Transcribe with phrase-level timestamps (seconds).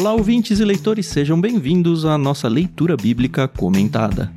[0.00, 4.32] Olá, ouvintes e leitores, sejam bem-vindos à nossa leitura bíblica comentada.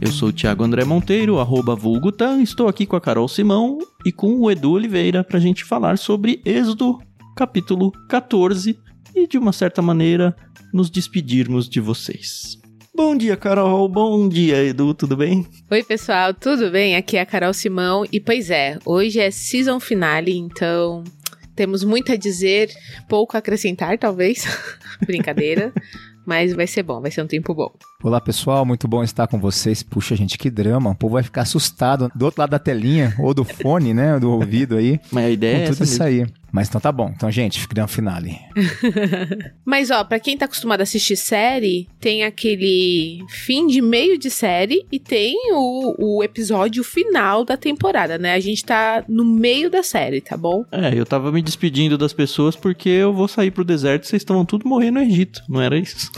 [0.00, 3.76] Eu sou o Thiago André Monteiro, arroba Vulgutan, estou aqui com a Carol Simão
[4.06, 6.98] e com o Edu Oliveira para a gente falar sobre Êxodo,
[7.36, 8.78] capítulo 14,
[9.14, 10.34] e de uma certa maneira
[10.72, 12.61] nos despedirmos de vocês.
[13.04, 13.88] Bom dia, Carol.
[13.88, 14.94] Bom dia, Edu.
[14.94, 15.44] Tudo bem?
[15.68, 16.32] Oi, pessoal.
[16.32, 16.94] Tudo bem?
[16.94, 18.04] Aqui é a Carol Simão.
[18.12, 21.02] E pois é, hoje é season finale, então
[21.56, 22.70] temos muito a dizer,
[23.08, 24.44] pouco a acrescentar, talvez.
[25.04, 25.72] Brincadeira.
[26.24, 27.72] Mas vai ser bom, vai ser um tempo bom.
[28.04, 29.82] Olá pessoal, muito bom estar com vocês.
[29.82, 30.90] Puxa, gente, que drama.
[30.90, 34.20] O povo vai ficar assustado do outro lado da telinha ou do fone, né?
[34.20, 35.00] Do ouvido aí.
[35.10, 36.26] Mas a ideia com é tudo essa isso mesmo.
[36.26, 36.41] aí.
[36.52, 37.10] Mas então tá bom.
[37.14, 38.38] Então, gente, grande finale.
[39.64, 44.30] Mas ó, pra quem tá acostumado a assistir série, tem aquele fim de meio de
[44.30, 48.34] série e tem o, o episódio final da temporada, né?
[48.34, 50.64] A gente tá no meio da série, tá bom?
[50.70, 54.20] É, eu tava me despedindo das pessoas porque eu vou sair pro deserto e vocês
[54.20, 56.10] estavam tudo morrendo no Egito, não era isso?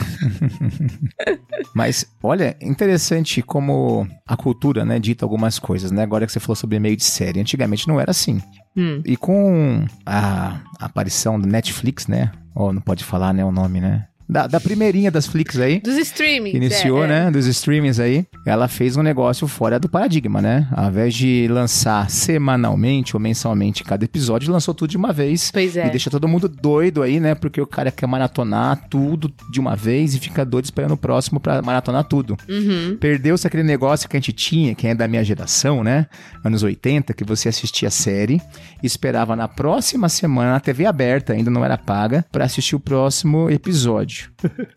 [1.73, 6.03] Mas, olha, interessante como a cultura, né, dita algumas coisas, né?
[6.03, 7.39] Agora que você falou sobre meio de série.
[7.39, 8.41] Antigamente não era assim.
[8.77, 9.01] Hum.
[9.05, 12.31] E com a aparição do Netflix, né?
[12.53, 14.07] Ó, não pode falar, né, o nome, né?
[14.27, 15.79] Da, da primeirinha das Flix aí.
[15.79, 16.51] Dos streamings.
[16.51, 17.07] que iniciou, é, é.
[17.07, 20.67] né, dos streamings aí, ela fez um negócio fora do paradigma, né?
[20.71, 25.51] Ao invés de lançar semanalmente ou mensalmente cada episódio, lançou tudo de uma vez.
[25.51, 25.87] Pois é.
[25.87, 27.35] E deixa todo mundo doido aí, né?
[27.35, 31.39] Porque o cara quer maratonar tudo de uma vez e fica doido esperando o próximo
[31.39, 32.37] pra maratonar tudo.
[32.49, 32.97] Uhum.
[32.99, 36.07] Perdeu-se aquele negócio que a gente tinha, quem é da minha geração, né?
[36.43, 38.41] Anos 80, que você assistia a série
[38.81, 42.79] e esperava na próxima semana, na TV aberta, ainda não era paga, pra assistir o
[42.79, 44.14] próximo episódio.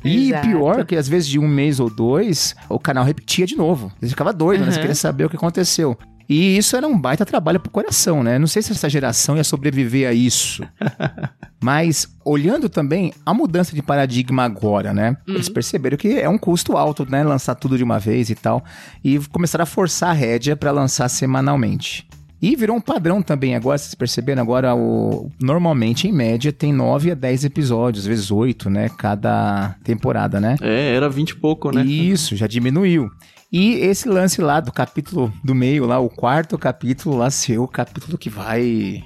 [0.04, 3.92] E pior que às vezes de um mês ou dois, o canal repetia de novo.
[4.00, 4.70] Você ficava doido, né?
[4.70, 4.80] Você Uhum.
[4.82, 5.96] queria saber o que aconteceu.
[6.30, 8.38] E isso era um baita trabalho pro coração, né?
[8.38, 10.62] Não sei se essa geração ia sobreviver a isso.
[11.60, 15.16] Mas, olhando também a mudança de paradigma agora, né?
[15.26, 17.24] Eles perceberam que é um custo alto, né?
[17.24, 18.62] Lançar tudo de uma vez e tal.
[19.02, 22.06] E começaram a forçar a rédea para lançar semanalmente.
[22.40, 24.42] E virou um padrão também agora, vocês perceberam?
[24.42, 25.30] Agora, o...
[25.40, 28.88] normalmente, em média, tem 9 a 10 episódios, às vezes 8, né?
[28.96, 30.56] Cada temporada, né?
[30.60, 31.84] É, era 20 e pouco, né?
[31.84, 33.10] Isso, já diminuiu.
[33.50, 37.66] E esse lance lá do capítulo do meio, lá, o quarto capítulo lá, ser o
[37.66, 39.02] capítulo que vai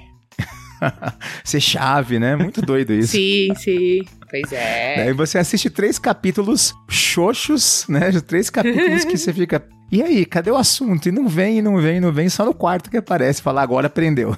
[1.43, 2.35] ser chave, né?
[2.35, 3.13] Muito doido isso.
[3.13, 4.01] Sim, sim.
[4.29, 4.95] Pois é.
[4.97, 8.11] Daí você assiste três capítulos xoxos, né?
[8.21, 9.65] Três capítulos que você fica.
[9.93, 11.07] E aí, cadê o assunto?
[11.07, 13.43] E não vem, e não vem, e não vem, só no quarto que aparece.
[13.43, 14.35] Fala, agora aprendeu.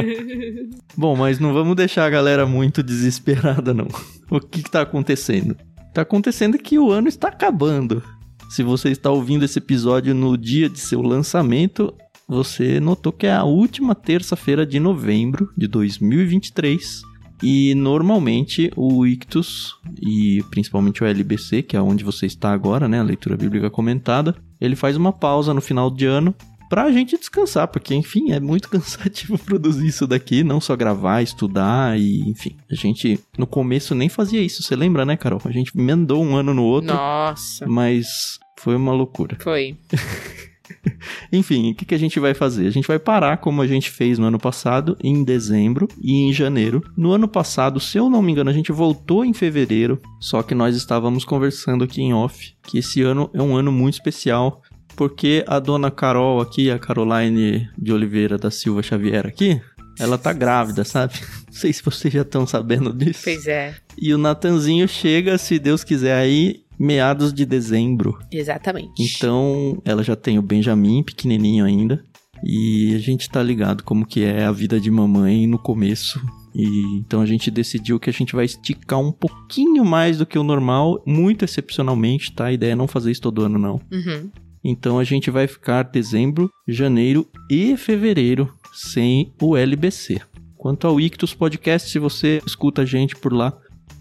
[0.94, 3.88] Bom, mas não vamos deixar a galera muito desesperada, não.
[4.30, 5.56] O que, que tá acontecendo?
[5.94, 8.02] Tá acontecendo que o ano está acabando.
[8.50, 11.94] Se você está ouvindo esse episódio no dia de seu lançamento,
[12.28, 17.00] você notou que é a última terça-feira de novembro de 2023.
[17.42, 23.00] E normalmente o Ictus e principalmente o LBC, que é onde você está agora, né,
[23.00, 26.34] a leitura bíblica comentada, ele faz uma pausa no final de ano
[26.68, 31.98] pra gente descansar, porque enfim, é muito cansativo produzir isso daqui, não só gravar, estudar
[31.98, 32.56] e enfim.
[32.70, 35.40] A gente no começo nem fazia isso, você lembra, né, Carol?
[35.44, 37.66] A gente emendou um ano no outro, Nossa.
[37.66, 39.36] mas foi uma loucura.
[39.40, 39.76] Foi.
[41.32, 42.66] Enfim, o que, que a gente vai fazer?
[42.66, 46.32] A gente vai parar como a gente fez no ano passado, em dezembro e em
[46.32, 46.82] janeiro.
[46.96, 50.54] No ano passado, se eu não me engano, a gente voltou em fevereiro, só que
[50.54, 54.62] nós estávamos conversando aqui em off que esse ano é um ano muito especial.
[54.94, 59.60] Porque a dona Carol aqui, a Caroline de Oliveira da Silva Xavier aqui,
[59.98, 61.14] ela tá grávida, sabe?
[61.46, 63.20] Não sei se vocês já estão sabendo disso.
[63.24, 63.74] Pois é.
[63.98, 68.18] E o Natanzinho chega, se Deus quiser, aí meados de dezembro.
[68.30, 69.02] Exatamente.
[69.02, 72.02] Então, ela já tem o Benjamin, pequenininho ainda.
[72.44, 76.20] E a gente tá ligado como que é a vida de mamãe no começo.
[76.54, 80.38] E então a gente decidiu que a gente vai esticar um pouquinho mais do que
[80.38, 82.46] o normal, muito excepcionalmente, tá?
[82.46, 83.80] A ideia é não fazer isso todo ano, não.
[83.92, 84.30] Uhum.
[84.64, 90.20] Então a gente vai ficar dezembro, janeiro e fevereiro sem o LBC.
[90.56, 93.56] Quanto ao Ictus Podcast, se você escuta a gente por lá,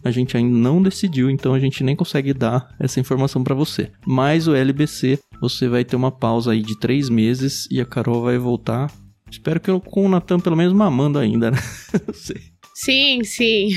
[0.06, 3.92] a gente ainda não decidiu, então a gente nem consegue dar essa informação pra você.
[4.06, 8.22] Mas o LBC, você vai ter uma pausa aí de três meses e a Carol
[8.22, 8.94] vai voltar.
[9.30, 11.58] Espero que eu com o Natan pelo menos mamando ainda, né?
[12.08, 12.40] Não sei.
[12.76, 13.70] Sim, sim.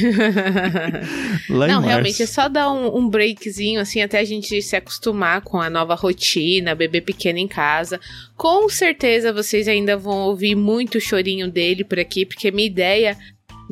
[1.49, 5.61] Não, realmente é só dar um, um breakzinho, assim, até a gente se acostumar com
[5.61, 8.01] a nova rotina, bebê pequeno em casa.
[8.37, 13.17] Com certeza vocês ainda vão ouvir muito chorinho dele por aqui, porque minha ideia.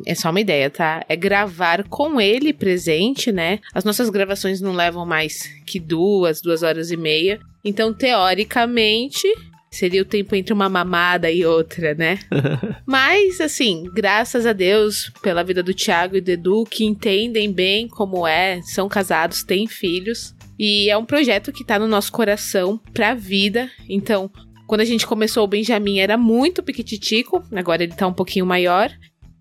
[0.05, 1.03] É só uma ideia, tá?
[1.09, 3.59] É gravar com ele presente, né?
[3.73, 7.39] As nossas gravações não levam mais que duas, duas horas e meia.
[7.63, 9.27] Então, teoricamente,
[9.69, 12.19] Seria o tempo entre uma mamada e outra, né?
[12.85, 17.87] Mas, assim, graças a Deus pela vida do Thiago e do Edu, que entendem bem
[17.87, 20.33] como é, são casados, têm filhos.
[20.57, 23.69] E é um projeto que tá no nosso coração pra vida.
[23.89, 24.31] Então,
[24.65, 28.91] quando a gente começou o Benjamin era muito piquititico, agora ele tá um pouquinho maior.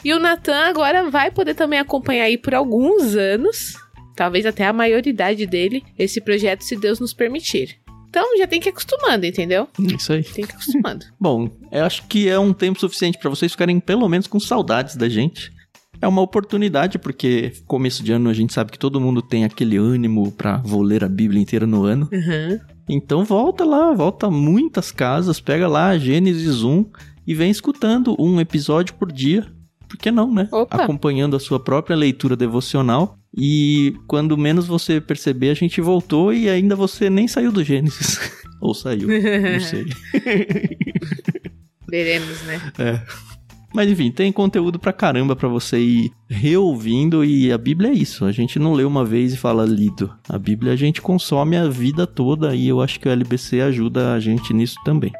[0.04, 3.74] E o Natan agora vai poder também acompanhar aí por alguns anos,
[4.14, 7.78] talvez até a maioridade dele, esse projeto, se Deus nos permitir.
[8.08, 9.68] Então já tem que ir acostumando, entendeu?
[9.78, 10.22] Isso aí.
[10.22, 11.04] Tem que ir acostumando.
[11.20, 14.96] Bom, eu acho que é um tempo suficiente para vocês ficarem pelo menos com saudades
[14.96, 15.52] da gente.
[16.00, 19.76] É uma oportunidade, porque começo de ano a gente sabe que todo mundo tem aquele
[19.76, 22.08] ânimo pra vou ler a Bíblia inteira no ano.
[22.12, 22.58] Uhum.
[22.88, 26.86] Então volta lá, volta muitas casas, pega lá Gênesis 1
[27.26, 29.46] e vem escutando um episódio por dia.
[29.88, 30.48] Por que não, né?
[30.50, 30.82] Opa.
[30.82, 33.18] Acompanhando a sua própria leitura devocional.
[33.36, 38.18] E quando menos você perceber, a gente voltou e ainda você nem saiu do Gênesis.
[38.60, 39.86] Ou saiu, não sei.
[41.88, 42.60] Veremos, né?
[42.78, 43.00] É.
[43.74, 48.24] Mas enfim, tem conteúdo pra caramba pra você ir reouvindo e a Bíblia é isso.
[48.24, 50.10] A gente não lê uma vez e fala lido.
[50.28, 54.14] A Bíblia a gente consome a vida toda e eu acho que o LBC ajuda
[54.14, 55.12] a gente nisso também.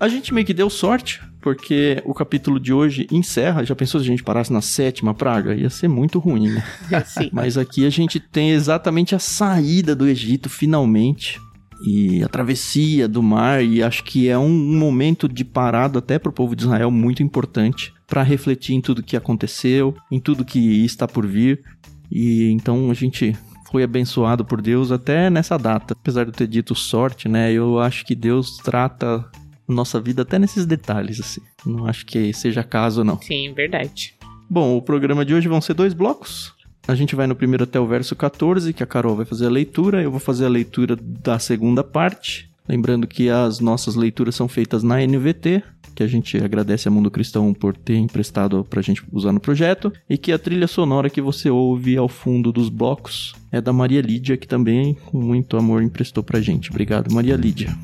[0.00, 3.66] A gente meio que deu sorte, porque o capítulo de hoje encerra.
[3.66, 5.54] Já pensou se a gente parasse na sétima praga?
[5.54, 6.64] Ia ser muito ruim, né?
[7.30, 11.38] Mas aqui a gente tem exatamente a saída do Egito, finalmente.
[11.84, 16.30] E a travessia do mar, e acho que é um momento de parada até para
[16.30, 20.82] o povo de Israel muito importante para refletir em tudo que aconteceu, em tudo que
[20.82, 21.62] está por vir.
[22.10, 23.36] E então a gente
[23.70, 25.94] foi abençoado por Deus até nessa data.
[25.98, 27.52] Apesar de eu ter dito sorte, né?
[27.52, 29.24] Eu acho que Deus trata
[29.70, 31.40] nossa vida até nesses detalhes, assim.
[31.64, 33.20] Não acho que seja caso, não.
[33.20, 34.14] Sim, verdade.
[34.48, 36.52] Bom, o programa de hoje vão ser dois blocos.
[36.88, 39.50] A gente vai no primeiro até o verso 14, que a Carol vai fazer a
[39.50, 42.50] leitura, eu vou fazer a leitura da segunda parte.
[42.68, 45.62] Lembrando que as nossas leituras são feitas na NVT,
[45.94, 49.92] que a gente agradece a Mundo Cristão por ter emprestado pra gente usar no projeto,
[50.08, 54.00] e que a trilha sonora que você ouve ao fundo dos blocos é da Maria
[54.00, 56.70] Lídia, que também com muito amor emprestou pra gente.
[56.70, 57.76] Obrigado, Maria Lídia.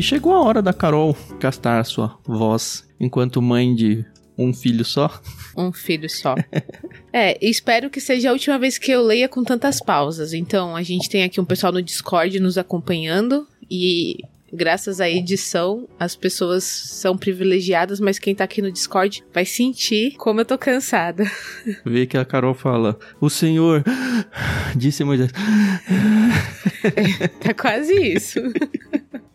[0.00, 4.02] E chegou a hora da Carol gastar sua voz enquanto mãe de
[4.38, 5.20] um filho só.
[5.54, 6.36] Um filho só.
[7.12, 10.32] é, espero que seja a última vez que eu leia com tantas pausas.
[10.32, 14.16] Então, a gente tem aqui um pessoal no Discord nos acompanhando e
[14.50, 20.14] graças à edição, as pessoas são privilegiadas, mas quem tá aqui no Discord vai sentir
[20.16, 21.30] como eu tô cansada.
[21.84, 23.84] Vê que a Carol fala: O Senhor
[24.74, 25.30] disse Moisés.
[27.38, 28.40] tá quase isso.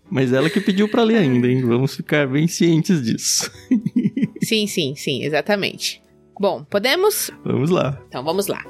[0.09, 1.61] Mas ela que pediu pra ler ainda, hein?
[1.61, 3.51] Vamos ficar bem cientes disso.
[4.43, 6.01] sim, sim, sim, exatamente.
[6.39, 7.31] Bom, podemos?
[7.43, 8.01] Vamos lá.
[8.07, 8.63] Então vamos lá.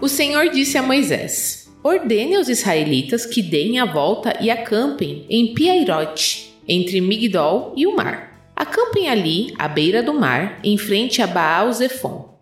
[0.00, 5.54] O Senhor disse a Moisés: Ordene aos israelitas que deem a volta e acampem em
[5.54, 8.50] Piairote, entre Migdol e o mar.
[8.56, 12.33] Acampem ali, à beira do mar, em frente a Baal Zephon.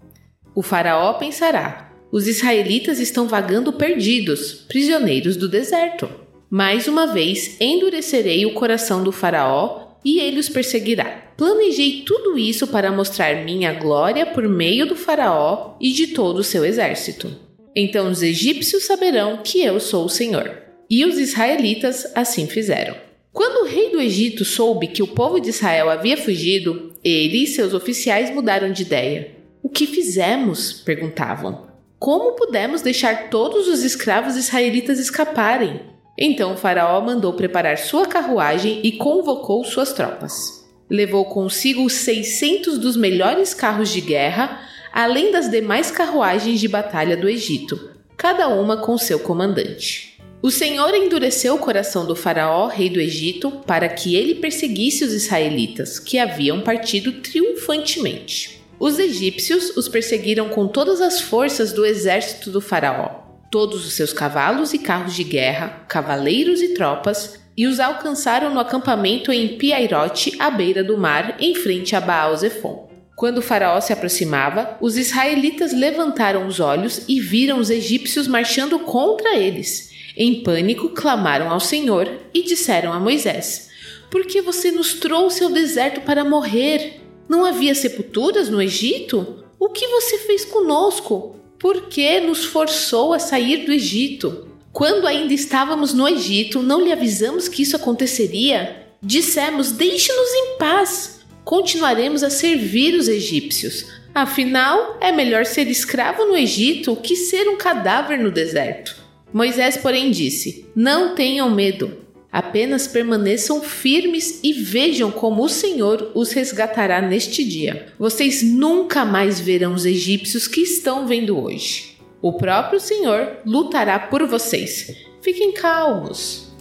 [0.54, 6.09] O faraó pensará: os israelitas estão vagando perdidos, prisioneiros do deserto.
[6.50, 11.32] Mais uma vez endurecerei o coração do faraó e ele os perseguirá.
[11.37, 16.44] Planejei tudo isso para mostrar minha glória por meio do faraó e de todo o
[16.44, 17.35] seu exército.
[17.75, 20.59] Então os egípcios saberão que eu sou o Senhor.
[20.90, 22.94] E os israelitas assim fizeram.
[23.32, 27.47] Quando o rei do Egito soube que o povo de Israel havia fugido, ele e
[27.47, 29.41] seus oficiais mudaram de ideia.
[29.62, 30.73] O que fizemos?
[30.73, 31.69] perguntavam.
[31.97, 35.83] Como pudemos deixar todos os escravos israelitas escaparem?
[36.19, 40.66] Então Faraó mandou preparar sua carruagem e convocou suas tropas.
[40.90, 44.61] Levou consigo os 600 dos melhores carros de guerra,
[44.92, 50.19] além das demais carruagens de batalha do Egito, cada uma com seu comandante.
[50.42, 55.12] O Senhor endureceu o coração do Faraó, rei do Egito, para que ele perseguisse os
[55.12, 58.62] israelitas, que haviam partido triunfantemente.
[58.82, 64.12] Os egípcios os perseguiram com todas as forças do exército do Faraó, todos os seus
[64.12, 70.34] cavalos e carros de guerra, cavaleiros e tropas, e os alcançaram no acampamento em Piairote,
[70.36, 72.90] à beira do mar, em frente a Baal Zephon.
[73.14, 78.80] Quando o faraó se aproximava, os israelitas levantaram os olhos e viram os egípcios marchando
[78.80, 79.90] contra eles.
[80.16, 83.70] Em pânico, clamaram ao Senhor e disseram a Moisés:
[84.10, 87.01] Por que você nos trouxe ao deserto para morrer?
[87.28, 89.44] Não havia sepulturas no Egito?
[89.58, 91.36] O que você fez conosco?
[91.58, 94.48] Por que nos forçou a sair do Egito?
[94.72, 98.88] Quando ainda estávamos no Egito, não lhe avisamos que isso aconteceria?
[99.02, 101.20] Dissemos: Deixe-nos em paz.
[101.44, 103.86] Continuaremos a servir os egípcios.
[104.14, 108.96] Afinal, é melhor ser escravo no Egito que ser um cadáver no deserto.
[109.32, 111.96] Moisés, porém, disse: Não tenham medo,
[112.32, 117.92] apenas permaneçam firmes e vejam como o Senhor os resgatará neste dia.
[117.98, 121.98] Vocês nunca mais verão os egípcios que estão vendo hoje.
[122.22, 124.96] O próprio Senhor lutará por vocês.
[125.20, 126.51] Fiquem calmos.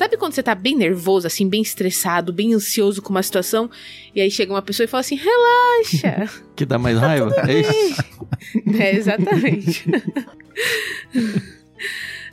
[0.00, 3.68] Sabe quando você tá bem nervoso, assim, bem estressado, bem ansioso com uma situação,
[4.14, 6.40] e aí chega uma pessoa e fala assim: relaxa.
[6.56, 7.30] que dá mais raiva?
[7.30, 8.02] Tá é isso?
[8.80, 9.84] É, exatamente.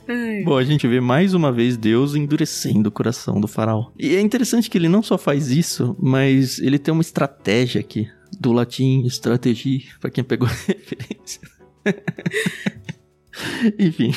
[0.46, 3.90] Bom, a gente vê mais uma vez Deus endurecendo o coração do faraó.
[3.98, 8.08] E é interessante que ele não só faz isso, mas ele tem uma estratégia aqui.
[8.40, 11.42] Do latim, estratégia, para quem pegou a referência.
[13.78, 14.14] Enfim,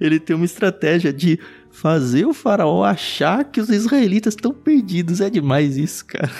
[0.00, 1.38] ele tem uma estratégia de
[1.80, 5.20] fazer o faraó achar que os israelitas estão perdidos.
[5.20, 6.30] É demais isso, cara.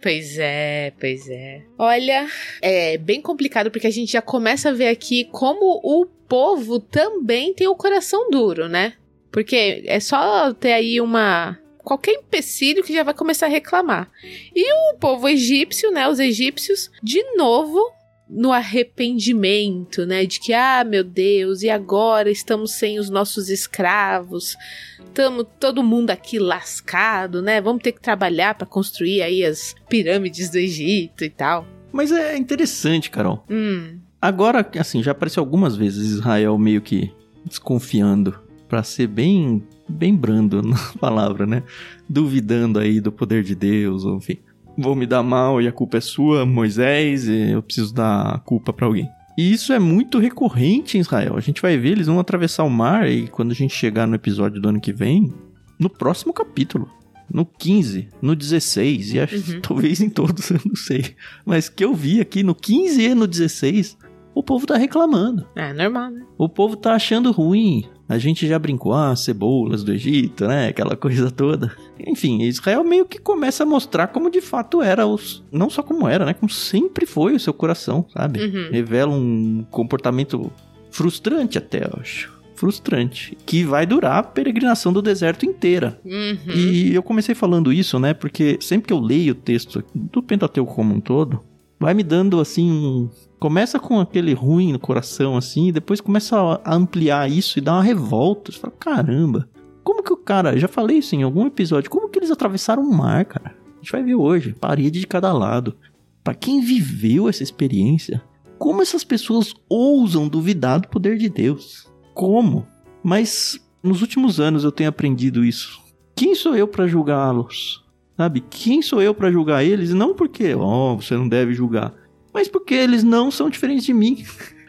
[0.00, 1.62] Pois é, pois é.
[1.76, 2.28] Olha,
[2.62, 7.52] é bem complicado porque a gente já começa a ver aqui como o povo também
[7.52, 8.92] tem o coração duro, né?
[9.32, 14.08] Porque é só ter aí uma qualquer empecilho que já vai começar a reclamar.
[14.54, 17.80] E o povo egípcio, né, os egípcios, de novo
[18.28, 24.56] no arrependimento, né, de que ah, meu Deus, e agora estamos sem os nossos escravos.
[24.98, 27.60] Estamos todo mundo aqui lascado, né?
[27.60, 31.66] Vamos ter que trabalhar para construir aí as pirâmides do Egito e tal.
[31.90, 33.44] Mas é interessante, Carol.
[33.50, 33.98] Hum.
[34.20, 37.12] Agora, assim, já apareceu algumas vezes Israel meio que
[37.44, 41.62] desconfiando, para ser bem, bem brando na palavra, né?
[42.08, 44.38] Duvidando aí do poder de Deus, enfim.
[44.78, 48.38] Vou me dar mal e a culpa é sua, Moisés, e eu preciso dar a
[48.38, 49.10] culpa para alguém.
[49.36, 51.36] E isso é muito recorrente em Israel.
[51.36, 54.14] A gente vai ver, eles vão atravessar o mar e quando a gente chegar no
[54.14, 55.34] episódio do ano que vem,
[55.78, 56.88] no próximo capítulo,
[57.28, 59.60] no 15, no 16, e acho uhum.
[59.60, 61.16] talvez em todos, eu não sei.
[61.44, 63.98] Mas que eu vi aqui no 15 e no 16,
[64.34, 65.44] o povo tá reclamando.
[65.56, 66.22] É normal, né?
[66.38, 67.84] O povo tá achando ruim.
[68.08, 70.68] A gente já brincou, ah, cebolas do Egito, né?
[70.68, 71.70] Aquela coisa toda.
[72.06, 75.44] Enfim, Israel meio que começa a mostrar como de fato era os.
[75.52, 76.32] Não só como era, né?
[76.32, 78.40] Como sempre foi o seu coração, sabe?
[78.40, 78.70] Uhum.
[78.70, 80.50] Revela um comportamento
[80.90, 86.00] frustrante até, eu acho frustrante, que vai durar a peregrinação do deserto inteira.
[86.04, 86.52] Uhum.
[86.52, 88.12] E eu comecei falando isso, né?
[88.12, 91.40] Porque sempre que eu leio o texto do Pentateuco como um todo,
[91.78, 93.08] vai me dando assim um
[93.38, 97.74] Começa com aquele ruim no coração, assim, e depois começa a ampliar isso e dá
[97.74, 98.50] uma revolta.
[98.50, 99.48] Você fala, caramba,
[99.84, 102.92] como que o cara, já falei isso em algum episódio, como que eles atravessaram o
[102.92, 103.54] mar, cara?
[103.74, 105.76] A gente vai ver hoje, parede de cada lado.
[106.24, 108.20] Para quem viveu essa experiência,
[108.58, 111.88] como essas pessoas ousam duvidar do poder de Deus?
[112.12, 112.66] Como?
[113.04, 115.80] Mas nos últimos anos eu tenho aprendido isso.
[116.16, 117.84] Quem sou eu para julgá-los?
[118.16, 118.40] Sabe?
[118.50, 119.94] Quem sou eu para julgar eles?
[119.94, 121.94] Não porque, ó, oh, você não deve julgar
[122.32, 124.24] mas porque eles não são diferentes de mim.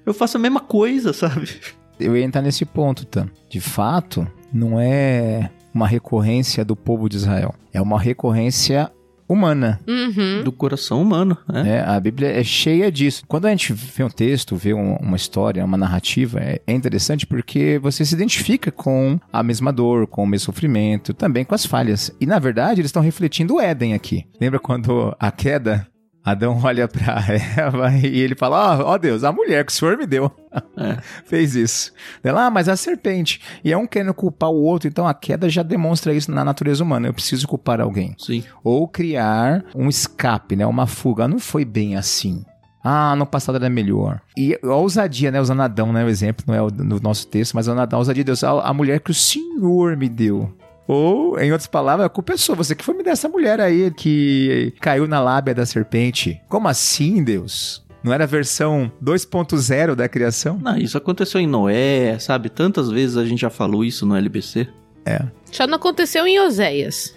[0.05, 1.59] Eu faço a mesma coisa, sabe?
[1.99, 3.29] Eu ia entrar nesse ponto, Tam.
[3.49, 7.53] De fato, não é uma recorrência do povo de Israel.
[7.73, 8.91] É uma recorrência
[9.29, 9.79] humana.
[9.87, 10.43] Uhum.
[10.43, 11.37] Do coração humano.
[11.53, 11.69] É.
[11.69, 11.81] é.
[11.81, 13.23] a Bíblia é cheia disso.
[13.27, 17.27] Quando a gente vê um texto, vê um, uma história, uma narrativa, é, é, interessante
[17.27, 21.65] porque você se identifica com a mesma dor, com o mesmo sofrimento, também com as
[21.65, 22.11] falhas.
[22.19, 24.25] E na verdade, eles estão refletindo o Éden aqui.
[24.41, 25.87] Lembra quando a queda
[26.23, 27.23] Adão olha pra
[27.57, 30.31] Eva e ele fala: Ó oh, Deus, a mulher que o senhor me deu
[30.77, 30.97] é.
[31.25, 31.91] fez isso.
[32.23, 33.41] Ela, ah, mas a serpente.
[33.63, 36.83] E é um querendo culpar o outro, então a queda já demonstra isso na natureza
[36.83, 37.07] humana.
[37.07, 38.15] Eu preciso culpar alguém.
[38.17, 38.43] Sim.
[38.63, 40.65] Ou criar um escape, né?
[40.65, 41.27] Uma fuga.
[41.27, 42.43] Não foi bem assim.
[42.83, 44.21] Ah, no passado era melhor.
[44.37, 45.41] E a ousadia, né?
[45.41, 46.03] Usando Adão, né?
[46.03, 48.43] O exemplo não é o, no nosso texto, mas a ousadia de Deus.
[48.43, 50.53] A, a mulher que o Senhor me deu.
[50.89, 52.55] Ou, em outras palavras, a culpa é sua.
[52.55, 56.41] Você que foi me dessa mulher aí que caiu na lábia da serpente.
[56.49, 57.85] Como assim, Deus?
[58.03, 60.57] Não era a versão 2.0 da criação?
[60.57, 62.49] Não, isso aconteceu em Noé, sabe?
[62.49, 64.67] Tantas vezes a gente já falou isso no LBC.
[65.05, 65.27] É.
[65.51, 67.15] Só não aconteceu em Oséias.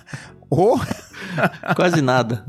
[0.48, 0.80] Ou...
[1.76, 2.42] Quase nada.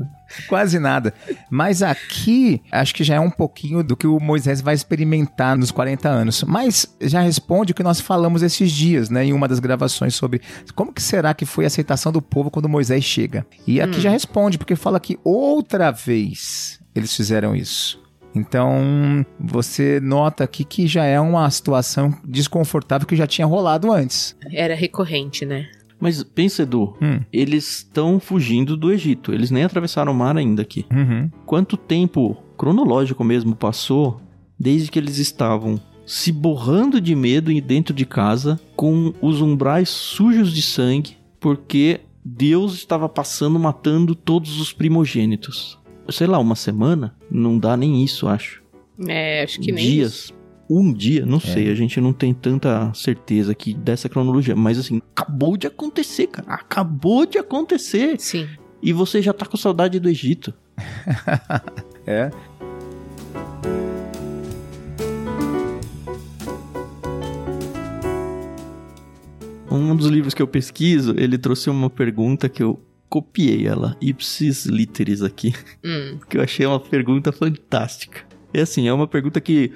[0.48, 1.14] Quase nada.
[1.50, 5.70] Mas aqui, acho que já é um pouquinho do que o Moisés vai experimentar nos
[5.70, 6.42] 40 anos.
[6.44, 9.24] Mas já responde o que nós falamos esses dias, né?
[9.24, 10.40] Em uma das gravações sobre
[10.74, 13.46] como que será que foi a aceitação do povo quando Moisés chega.
[13.66, 14.02] E aqui hum.
[14.02, 18.02] já responde, porque fala que outra vez eles fizeram isso.
[18.34, 24.34] Então, você nota aqui que já é uma situação desconfortável que já tinha rolado antes.
[24.50, 25.68] Era recorrente, né?
[26.02, 27.20] Mas pensa, Edu, hum.
[27.32, 29.32] eles estão fugindo do Egito.
[29.32, 30.84] Eles nem atravessaram o mar ainda aqui.
[30.92, 31.30] Uhum.
[31.46, 34.20] Quanto tempo cronológico mesmo passou
[34.58, 40.52] desde que eles estavam se borrando de medo dentro de casa, com os umbrais sujos
[40.52, 45.78] de sangue, porque Deus estava passando matando todos os primogênitos.
[46.10, 47.14] Sei lá, uma semana?
[47.30, 48.60] Não dá nem isso, acho.
[49.06, 50.14] É, acho que nem Dias.
[50.14, 50.41] Isso
[50.80, 51.40] um dia, não é.
[51.40, 56.28] sei, a gente não tem tanta certeza aqui dessa cronologia, mas assim, acabou de acontecer,
[56.28, 56.48] cara.
[56.48, 58.18] Acabou de acontecer.
[58.18, 58.48] Sim.
[58.82, 60.54] E você já tá com saudade do Egito.
[62.06, 62.30] é.
[69.70, 74.64] Um dos livros que eu pesquiso, ele trouxe uma pergunta que eu copiei ela, ipsis
[74.64, 76.18] literis aqui, hum.
[76.28, 78.20] que eu achei uma pergunta fantástica.
[78.54, 79.72] É assim, é uma pergunta que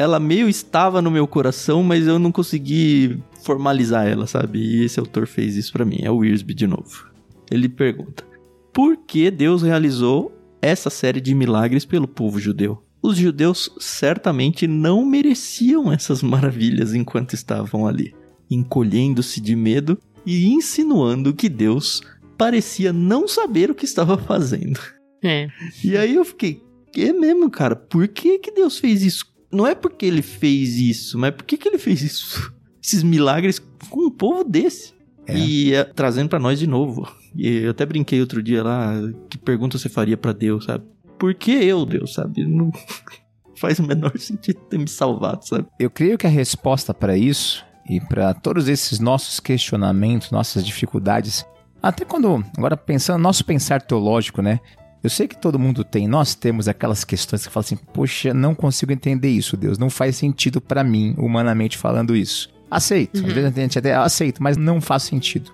[0.00, 4.58] ela meio estava no meu coração, mas eu não consegui formalizar ela, sabe?
[4.58, 7.10] E esse autor fez isso para mim, é o Wiersbe de novo.
[7.50, 8.24] Ele pergunta:
[8.72, 12.82] Por que Deus realizou essa série de milagres pelo povo judeu?
[13.02, 18.14] Os judeus certamente não mereciam essas maravilhas enquanto estavam ali,
[18.50, 22.00] encolhendo-se de medo e insinuando que Deus
[22.38, 24.80] parecia não saber o que estava fazendo.
[25.22, 25.50] É.
[25.84, 26.62] E aí eu fiquei,
[26.96, 31.18] é mesmo, cara, por que que Deus fez isso não é porque ele fez isso,
[31.18, 32.52] mas por que, que ele fez isso?
[32.82, 34.94] Esses milagres com um povo desse.
[35.26, 35.36] É.
[35.36, 37.06] E é, trazendo para nós de novo.
[37.36, 38.94] E eu até brinquei outro dia lá,
[39.28, 40.84] que pergunta você faria para Deus, sabe?
[41.18, 42.44] Por que eu, Deus, sabe?
[42.46, 42.72] Não
[43.54, 45.66] faz o menor sentido ter me salvado, sabe?
[45.78, 51.44] Eu creio que a resposta para isso e para todos esses nossos questionamentos, nossas dificuldades,
[51.82, 54.60] até quando, agora pensando, nosso pensar teológico, né?
[55.02, 58.54] Eu sei que todo mundo tem, nós temos aquelas questões que falam assim: poxa, não
[58.54, 62.50] consigo entender isso, Deus, não faz sentido para mim, humanamente falando isso.
[62.70, 63.26] Aceito, uhum.
[63.26, 65.50] às vezes a gente até aceita, mas não faz sentido.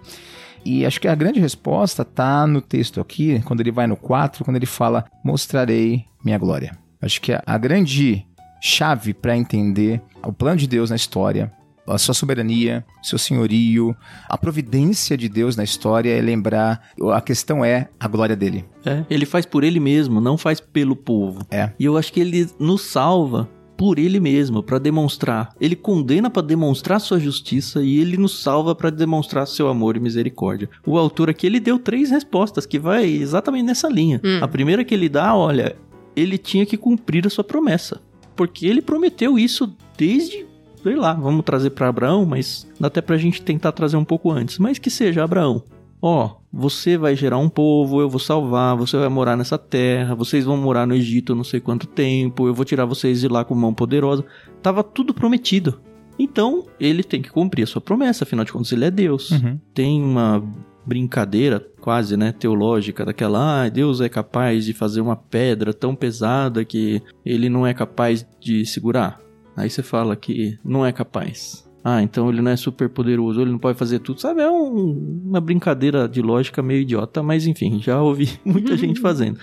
[0.65, 4.45] E acho que a grande resposta tá no texto aqui, quando ele vai no 4,
[4.45, 6.77] quando ele fala: Mostrarei minha glória.
[7.01, 8.27] Acho que a grande
[8.61, 11.53] chave para entender o plano de Deus na história
[11.87, 13.97] a sua soberania, seu senhorio,
[14.29, 16.91] a providência de Deus na história é lembrar.
[17.13, 18.65] A questão é a glória dele.
[18.85, 21.47] É, ele faz por ele mesmo, não faz pelo povo.
[21.51, 21.71] É.
[21.79, 25.51] E eu acho que ele nos salva por ele mesmo, para demonstrar.
[25.61, 30.01] Ele condena para demonstrar sua justiça e ele nos salva para demonstrar seu amor e
[30.01, 30.69] misericórdia.
[30.87, 34.21] O autor aqui ele deu três respostas que vai exatamente nessa linha.
[34.25, 34.39] Hum.
[34.41, 35.77] A primeira que ele dá, olha,
[36.15, 38.01] ele tinha que cumprir a sua promessa,
[38.35, 40.47] porque ele prometeu isso desde
[40.87, 44.31] sei lá, vamos trazer para Abraão, mas dá até pra gente tentar trazer um pouco
[44.31, 44.57] antes.
[44.57, 45.65] Mas que seja Abraão.
[46.01, 50.15] Ó, oh, você vai gerar um povo, eu vou salvar, você vai morar nessa terra,
[50.15, 53.45] vocês vão morar no Egito não sei quanto tempo, eu vou tirar vocês de lá
[53.45, 54.25] com mão poderosa.
[54.63, 55.81] Tava tudo prometido.
[56.17, 59.33] Então, ele tem que cumprir a sua promessa, afinal de contas, ele é Deus.
[59.33, 59.59] Uhum.
[59.75, 60.41] Tem uma
[60.87, 66.65] brincadeira quase, né, teológica daquela, ah, Deus é capaz de fazer uma pedra tão pesada
[66.65, 69.26] que ele não é capaz de segurar.
[69.57, 71.67] Aí você fala que não é capaz.
[71.89, 74.21] Ah, então ele não é super poderoso, ele não pode fazer tudo.
[74.21, 79.01] Sabe, é um, uma brincadeira de lógica meio idiota, mas enfim, já ouvi muita gente
[79.01, 79.39] fazendo.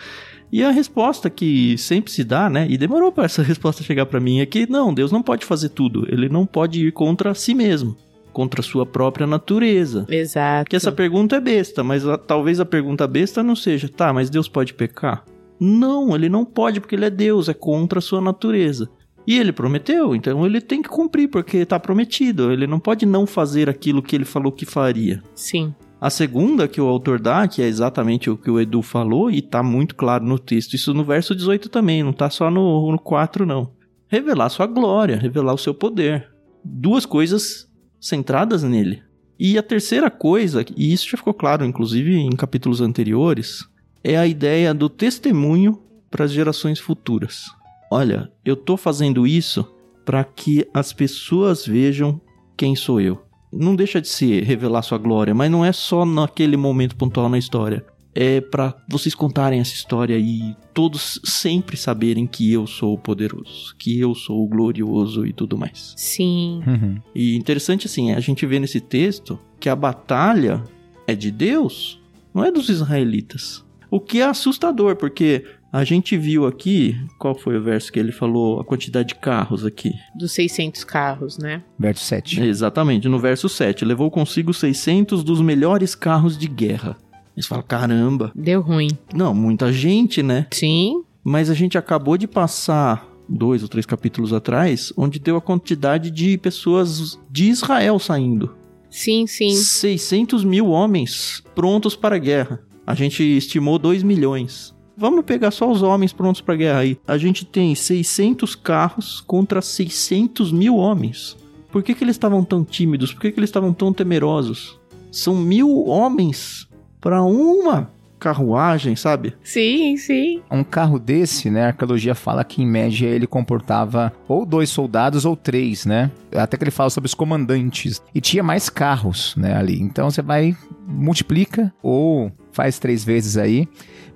[0.52, 2.68] E a resposta que sempre se dá, né?
[2.70, 5.70] E demorou para essa resposta chegar para mim é que não, Deus não pode fazer
[5.70, 6.06] tudo.
[6.08, 7.96] Ele não pode ir contra si mesmo,
[8.34, 10.06] contra a sua própria natureza.
[10.10, 10.70] Exato.
[10.70, 14.30] Que essa pergunta é besta, mas a, talvez a pergunta besta não seja, tá, mas
[14.30, 15.24] Deus pode pecar?
[15.58, 18.90] Não, ele não pode porque ele é Deus, é contra a sua natureza.
[19.26, 22.52] E ele prometeu, então ele tem que cumprir, porque está prometido.
[22.52, 25.22] Ele não pode não fazer aquilo que ele falou que faria.
[25.34, 25.74] Sim.
[26.00, 29.40] A segunda que o autor dá, que é exatamente o que o Edu falou, e
[29.40, 33.00] está muito claro no texto, isso no verso 18 também, não está só no, no
[33.00, 33.72] 4, não.
[34.10, 36.30] Revelar sua glória, revelar o seu poder.
[36.64, 37.70] Duas coisas
[38.02, 39.02] centradas nele.
[39.40, 43.66] E a terceira coisa, e isso já ficou claro, inclusive em capítulos anteriores,
[44.04, 45.82] é a ideia do testemunho
[46.12, 47.46] para as gerações futuras
[47.94, 49.72] olha, eu tô fazendo isso
[50.04, 52.20] para que as pessoas vejam
[52.58, 53.22] quem sou eu.
[53.52, 57.38] Não deixa de se revelar sua glória, mas não é só naquele momento pontual na
[57.38, 57.86] história.
[58.16, 63.76] É para vocês contarem essa história e todos sempre saberem que eu sou o poderoso,
[63.78, 65.94] que eu sou o glorioso e tudo mais.
[65.96, 66.64] Sim.
[66.66, 67.00] Uhum.
[67.14, 70.64] E interessante assim, a gente vê nesse texto que a batalha
[71.08, 72.02] é de Deus,
[72.34, 73.64] não é dos israelitas.
[73.90, 78.12] O que é assustador, porque a gente viu aqui, qual foi o verso que ele
[78.12, 79.92] falou, a quantidade de carros aqui?
[80.16, 81.64] Dos 600 carros, né?
[81.80, 82.44] Verso 7.
[82.44, 83.84] Exatamente, no verso 7.
[83.84, 86.96] Levou consigo 600 dos melhores carros de guerra.
[87.36, 88.32] Eles falam, caramba.
[88.36, 88.90] Deu ruim.
[89.16, 90.46] Não, muita gente, né?
[90.52, 91.04] Sim.
[91.24, 96.12] Mas a gente acabou de passar dois ou três capítulos atrás, onde deu a quantidade
[96.12, 98.56] de pessoas de Israel saindo.
[98.92, 99.50] Sim, sim.
[99.50, 102.62] 600 mil homens prontos para a guerra.
[102.86, 104.72] A gente estimou 2 milhões.
[104.96, 107.00] Vamos pegar só os homens prontos para guerra aí.
[107.08, 111.36] A gente tem 600 carros contra 600 mil homens.
[111.72, 113.12] Por que, que eles estavam tão tímidos?
[113.12, 114.80] Por que, que eles estavam tão temerosos?
[115.12, 116.68] São mil homens
[117.02, 117.92] para uma
[118.24, 119.34] carruagem, sabe?
[119.44, 120.42] Sim, sim.
[120.50, 121.66] Um carro desse, né?
[121.66, 126.10] A arqueologia fala que em média ele comportava ou dois soldados ou três, né?
[126.32, 128.02] Até que ele fala sobre os comandantes.
[128.16, 129.58] E tinha mais carros, né?
[129.58, 129.82] Ali.
[129.82, 130.56] Então você vai,
[130.88, 133.68] multiplica ou faz três vezes aí.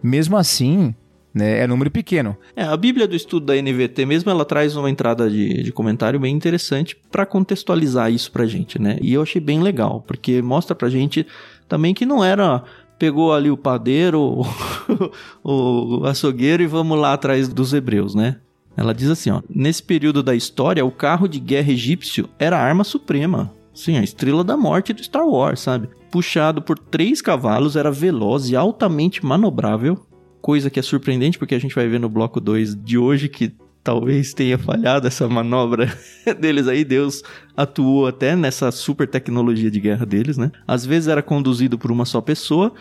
[0.01, 0.93] Mesmo assim,
[1.33, 2.35] né, é número pequeno.
[2.55, 6.19] É, a Bíblia do Estudo da NVT mesmo, ela traz uma entrada de, de comentário
[6.19, 8.97] bem interessante para contextualizar isso pra gente, né?
[9.01, 11.25] E eu achei bem legal, porque mostra pra gente
[11.67, 12.63] também que não era
[12.97, 14.41] pegou ali o padeiro,
[15.43, 18.37] o, o açougueiro e vamos lá atrás dos hebreus, né?
[18.75, 22.61] Ela diz assim, ó, nesse período da história, o carro de guerra egípcio era a
[22.61, 23.51] arma suprema.
[23.77, 25.87] Sim, a estrela da morte do Star Wars, sabe?
[26.09, 30.03] Puxado por três cavalos, era veloz e altamente manobrável.
[30.41, 33.53] Coisa que é surpreendente, porque a gente vai ver no bloco 2 de hoje que
[33.83, 35.95] talvez tenha falhado essa manobra
[36.41, 36.83] deles aí.
[36.83, 37.21] Deus
[37.55, 40.51] atuou até nessa super tecnologia de guerra deles, né?
[40.67, 42.73] Às vezes era conduzido por uma só pessoa,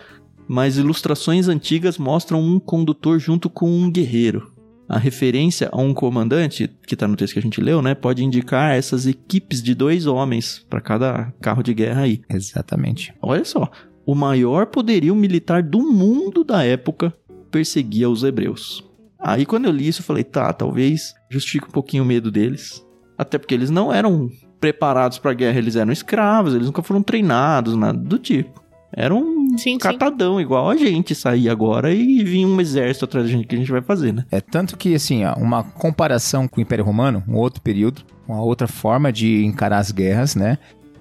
[0.47, 4.51] mas ilustrações antigas mostram um condutor junto com um guerreiro.
[4.87, 8.23] A referência a um comandante, que está no texto que a gente leu, né, pode
[8.23, 12.21] indicar essas equipes de dois homens para cada carro de guerra aí.
[12.29, 13.13] Exatamente.
[13.21, 13.69] Olha só,
[14.05, 17.13] o maior poderio militar do mundo da época
[17.51, 18.83] perseguia os hebreus.
[19.19, 22.85] Aí quando eu li isso, eu falei, tá, talvez justifique um pouquinho o medo deles.
[23.17, 27.03] Até porque eles não eram preparados para a guerra, eles eram escravos, eles nunca foram
[27.03, 28.63] treinados, nada do tipo.
[28.93, 30.41] Era um sim, catadão, sim.
[30.41, 33.71] igual a gente sair agora e vir um exército atrás da gente que a gente
[33.71, 34.25] vai fazer, né?
[34.31, 38.41] É tanto que, assim, ó, uma comparação com o Império Romano, um outro período, uma
[38.41, 40.57] outra forma de encarar as guerras, né?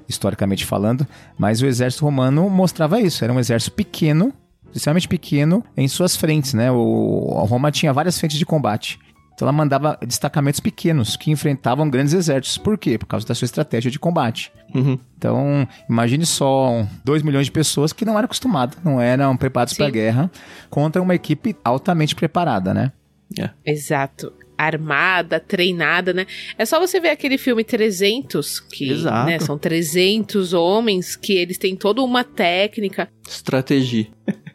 [0.09, 1.07] Historicamente falando,
[1.39, 3.25] mas o exército romano mostrava isso.
[3.25, 4.33] Era um exército pequeno,
[4.75, 6.71] extremamente pequeno, em suas frentes, né?
[6.71, 9.01] O, a Roma tinha várias frentes de combate.
[9.37, 12.57] Então ela mandava destacamentos pequenos que enfrentavam grandes exércitos.
[12.57, 12.97] Por quê?
[12.97, 14.51] Por causa da sua estratégia de combate.
[14.75, 14.99] Uhum.
[15.19, 19.87] Então, imagine só 2 milhões de pessoas que não eram acostumadas, não eram preparadas para
[19.87, 20.31] a guerra,
[20.71, 22.93] contra uma equipe altamente preparada, né?
[23.37, 23.55] Yeah.
[23.63, 23.73] É.
[23.73, 26.27] Exato armada, treinada, né?
[26.57, 31.77] É só você ver aquele filme 300, que né, são 300 homens, que eles têm
[31.77, 33.07] toda uma técnica.
[33.29, 34.07] Estratégia.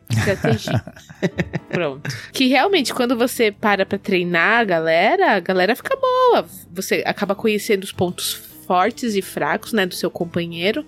[0.09, 0.83] Estratégia.
[1.69, 2.09] Pronto.
[2.31, 6.45] Que realmente, quando você para pra treinar a galera, a galera fica boa.
[6.73, 8.33] Você acaba conhecendo os pontos
[8.65, 10.85] fortes e fracos, né, do seu companheiro.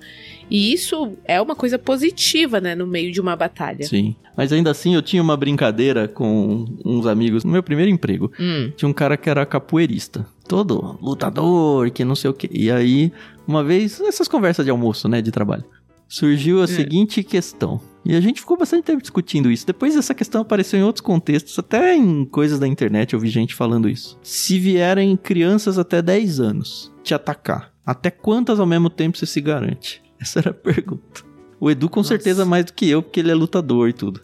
[0.49, 3.85] E isso é uma coisa positiva, né, no meio de uma batalha.
[3.85, 4.15] Sim.
[4.37, 8.31] Mas ainda assim, eu tinha uma brincadeira com uns amigos no meu primeiro emprego.
[8.39, 8.71] Hum.
[8.75, 10.25] Tinha um cara que era capoeirista.
[10.47, 12.49] Todo lutador, que não sei o quê.
[12.51, 13.11] E aí,
[13.47, 15.65] uma vez, essas conversas de almoço, né, de trabalho
[16.13, 16.67] surgiu a é.
[16.67, 17.81] seguinte questão.
[18.05, 19.65] E a gente ficou bastante tempo discutindo isso.
[19.65, 23.55] Depois essa questão apareceu em outros contextos, até em coisas da internet eu vi gente
[23.55, 24.19] falando isso.
[24.21, 29.41] Se vierem crianças até 10 anos te atacar, até quantas ao mesmo tempo você se
[29.41, 30.03] garante?
[30.19, 31.23] Essa era a pergunta.
[31.59, 32.09] O Edu com Nossa.
[32.09, 34.21] certeza mais do que eu, porque ele é lutador e tudo.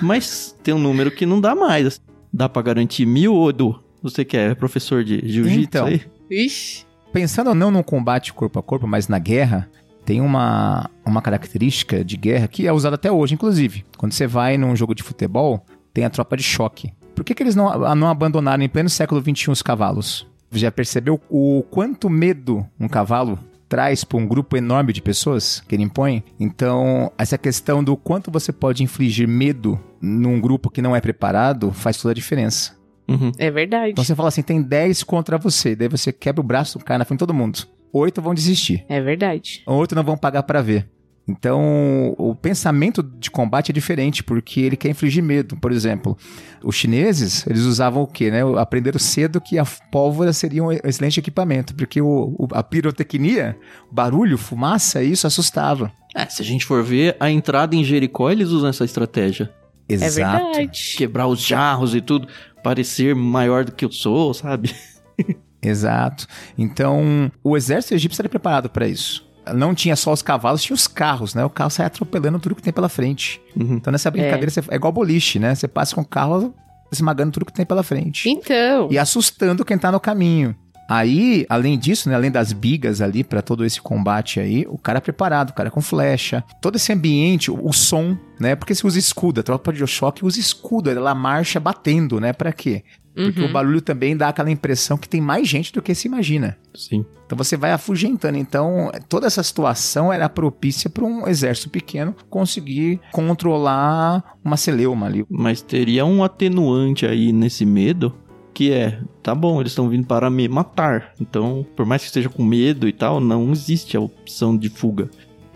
[0.00, 2.00] Mas tem um número que não dá mais.
[2.32, 3.78] Dá para garantir mil, Edu?
[4.02, 6.00] Você que é professor de jiu-jitsu então, aí?
[6.30, 6.86] Ixi.
[7.12, 9.68] Pensando não no combate corpo a corpo, mas na guerra,
[10.04, 13.84] tem uma, uma característica de guerra que é usada até hoje, inclusive.
[13.96, 16.92] Quando você vai num jogo de futebol, tem a tropa de choque.
[17.14, 20.26] Por que, que eles não, não abandonaram em pleno século XXI os cavalos?
[20.52, 25.74] Já percebeu o quanto medo um cavalo traz para um grupo enorme de pessoas que
[25.76, 26.24] ele impõe?
[26.40, 31.70] Então, essa questão do quanto você pode infligir medo num grupo que não é preparado
[31.70, 32.74] faz toda a diferença.
[33.06, 33.30] Uhum.
[33.38, 33.92] É verdade.
[33.92, 37.04] Então você fala assim, tem 10 contra você, daí você quebra o braço, cai na
[37.04, 38.84] frente de todo mundo oito vão desistir.
[38.88, 39.62] É verdade.
[39.66, 40.88] Oito não vão pagar para ver.
[41.30, 45.56] Então, o pensamento de combate é diferente, porque ele quer infligir medo.
[45.56, 46.18] Por exemplo,
[46.62, 48.40] os chineses, eles usavam o quê, né?
[48.58, 53.56] Aprenderam cedo que a pólvora seria um excelente equipamento, porque o, o a pirotecnia,
[53.92, 55.92] barulho, fumaça, isso assustava.
[56.16, 59.52] É, se a gente for ver, a entrada em Jericó, eles usam essa estratégia.
[59.88, 60.20] Exato.
[60.20, 60.94] É verdade.
[60.96, 62.26] Quebrar os jarros e tudo,
[62.62, 64.74] parecer maior do que eu sou, sabe?
[65.62, 66.26] Exato.
[66.56, 69.28] Então, o exército egípcio era preparado para isso.
[69.54, 71.44] não tinha só os cavalos, tinha os carros, né?
[71.44, 73.40] O carro sai atropelando tudo que tem pela frente.
[73.56, 73.74] Uhum.
[73.76, 75.54] Então nessa brincadeira é, você, é igual boliche, né?
[75.54, 76.54] Você passa com o carro
[76.92, 78.28] esmagando tudo que tem pela frente.
[78.28, 78.88] Então.
[78.90, 80.54] E assustando quem tá no caminho.
[80.88, 84.98] Aí, além disso, né, além das bigas ali para todo esse combate aí, o cara
[84.98, 88.56] é preparado, o cara é com flecha, todo esse ambiente, o, o som, né?
[88.56, 92.32] Porque se usa escudo, a tropa de choque usa escudo, ela marcha batendo, né?
[92.32, 92.82] Para quê?
[93.24, 93.48] Porque uhum.
[93.48, 96.56] o barulho também dá aquela impressão que tem mais gente do que se imagina.
[96.74, 97.04] Sim.
[97.26, 98.38] Então você vai afugentando.
[98.38, 105.24] Então, toda essa situação era propícia para um exército pequeno conseguir controlar uma celeuma ali.
[105.28, 108.14] Mas teria um atenuante aí nesse medo,
[108.52, 111.12] que é, tá bom, eles estão vindo para me matar.
[111.20, 115.08] Então, por mais que esteja com medo e tal, não existe a opção de fuga,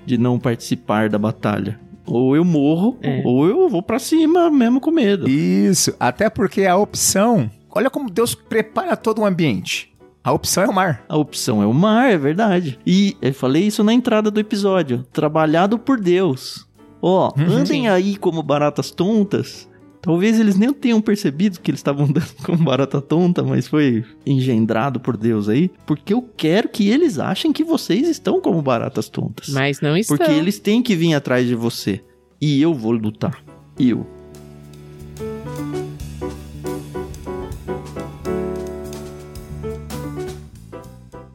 [0.07, 1.81] de não participar da batalha.
[2.07, 3.23] Ou eu morro, é.
[3.25, 5.29] ou eu vou para cima mesmo com medo.
[5.29, 7.51] Isso, até porque a opção.
[7.71, 9.93] Olha como Deus prepara todo o ambiente.
[10.23, 11.05] A opção é o mar.
[11.09, 12.79] A opção é o mar, é verdade.
[12.87, 15.05] E eu falei isso na entrada do episódio.
[15.13, 16.67] Trabalhado por Deus.
[17.03, 19.69] Ó, oh, andem aí como baratas tontas.
[20.05, 25.01] Talvez eles nem tenham percebido que eles estavam andando como barata tonta, mas foi engendrado
[25.01, 25.71] por Deus aí.
[25.87, 29.49] Porque eu quero que eles achem que vocês estão como baratas tontas.
[29.49, 30.17] Mas não estão.
[30.17, 32.03] Porque eles têm que vir atrás de você.
[32.39, 33.43] E eu vou lutar.
[33.79, 34.07] Eu.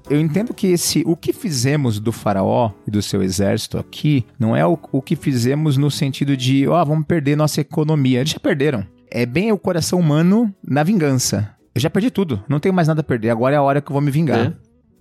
[0.09, 4.55] Eu entendo que esse o que fizemos do faraó e do seu exército aqui não
[4.55, 8.19] é o, o que fizemos no sentido de, ó, oh, vamos perder nossa economia.
[8.19, 8.85] Eles já perderam.
[9.09, 11.55] É bem o coração humano na vingança.
[11.73, 13.29] Eu já perdi tudo, não tenho mais nada a perder.
[13.29, 14.53] Agora é a hora que eu vou me vingar.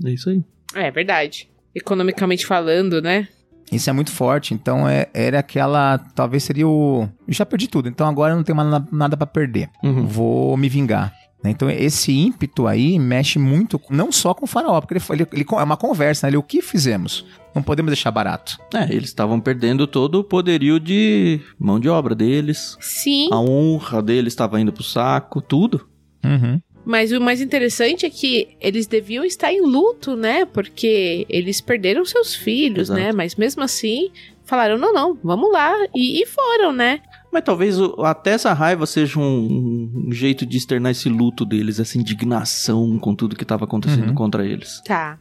[0.04, 0.42] É, é isso aí.
[0.74, 1.48] É verdade.
[1.74, 3.28] Economicamente falando, né?
[3.70, 4.54] Isso é muito forte.
[4.54, 5.98] Então é, era aquela.
[5.98, 7.08] Talvez seria o.
[7.26, 9.68] Eu já perdi tudo, então agora eu não tenho mais nada, nada para perder.
[9.82, 10.06] Uhum.
[10.06, 11.12] Vou me vingar.
[11.42, 11.50] Né?
[11.50, 15.46] Então, esse ímpeto aí mexe muito, não só com o faraó, porque ele, ele, ele
[15.50, 16.30] é uma conversa, né?
[16.30, 17.24] Ele, o que fizemos?
[17.54, 18.58] Não podemos deixar barato.
[18.74, 22.76] É, eles estavam perdendo todo o poderio de mão de obra deles.
[22.80, 23.28] Sim.
[23.32, 25.88] A honra deles estava indo pro saco, tudo.
[26.24, 26.60] Uhum.
[26.84, 30.44] Mas o mais interessante é que eles deviam estar em luto, né?
[30.44, 33.00] Porque eles perderam seus filhos, né?
[33.00, 33.06] Exato.
[33.08, 33.12] né?
[33.12, 34.10] Mas mesmo assim,
[34.44, 35.74] falaram: não, não, vamos lá.
[35.94, 37.00] E, e foram, né?
[37.38, 41.96] Mas talvez até essa raiva seja um, um, jeito de externar esse luto deles, essa
[41.96, 44.14] indignação com tudo que estava acontecendo uhum.
[44.14, 44.82] contra eles.
[44.84, 45.20] Tá.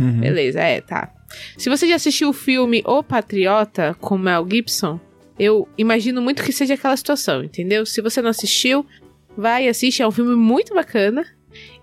[0.00, 0.20] Uhum.
[0.20, 1.12] Beleza, é, tá.
[1.58, 4.98] Se você já assistiu o filme O Patriota com Mel Gibson,
[5.38, 7.84] eu imagino muito que seja aquela situação, entendeu?
[7.84, 8.86] Se você não assistiu,
[9.36, 11.26] vai assiste, é um filme muito bacana.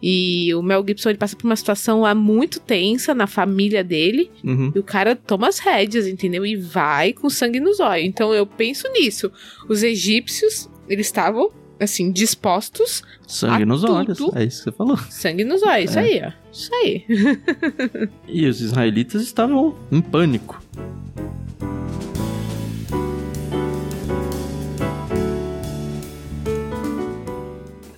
[0.02, 4.32] E o Mel Gibson ele passa por uma situação lá muito tensa na família dele.
[4.44, 4.72] Uhum.
[4.74, 6.46] E o cara toma as rédeas, entendeu?
[6.46, 8.06] E vai com sangue nos olhos.
[8.06, 9.32] Então eu penso nisso.
[9.68, 13.04] Os egípcios, eles estavam, assim, dispostos.
[13.28, 13.94] Sangue nos tudo.
[13.94, 14.20] olhos.
[14.36, 14.98] É isso que você falou.
[15.10, 15.84] Sangue nos olhos, é.
[15.84, 16.32] isso aí, ó.
[16.52, 17.06] Isso aí.
[18.28, 20.62] e os israelitas estavam em pânico.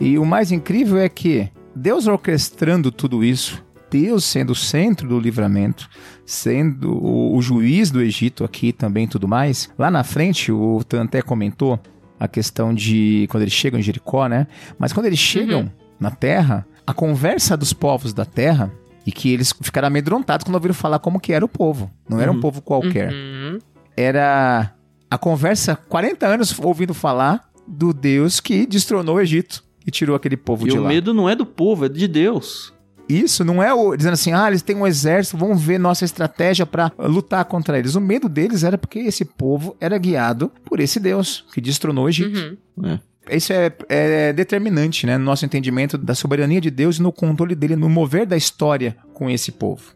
[0.01, 1.47] E o mais incrível é que
[1.81, 5.89] Deus orquestrando tudo isso, Deus sendo o centro do livramento,
[6.23, 9.67] sendo o, o juiz do Egito aqui também tudo mais.
[9.79, 11.79] Lá na frente, o Tanté comentou
[12.19, 14.45] a questão de quando eles chegam em Jericó, né?
[14.77, 15.69] Mas quando eles chegam uhum.
[15.99, 18.71] na terra, a conversa dos povos da terra
[19.03, 21.89] e que eles ficaram amedrontados quando ouviram falar como que era o povo.
[22.07, 22.41] Não era um uhum.
[22.41, 23.11] povo qualquer.
[23.11, 23.57] Uhum.
[23.97, 24.71] Era
[25.09, 30.37] a conversa 40 anos ouvindo falar do Deus que destronou o Egito e tirou aquele
[30.37, 30.83] povo e de lá.
[30.83, 32.73] E o medo não é do povo, é de Deus.
[33.09, 36.65] Isso não é o dizendo assim, ah, eles têm um exército, vamos ver nossa estratégia
[36.65, 37.95] para lutar contra eles.
[37.95, 42.09] O medo deles era porque esse povo era guiado por esse Deus que destronou o
[42.09, 42.57] Egito.
[42.77, 42.89] Uhum.
[42.89, 42.99] É.
[43.35, 47.53] Isso é, é, determinante, né, no nosso entendimento da soberania de Deus e no controle
[47.53, 49.93] dele, no mover da história com esse povo.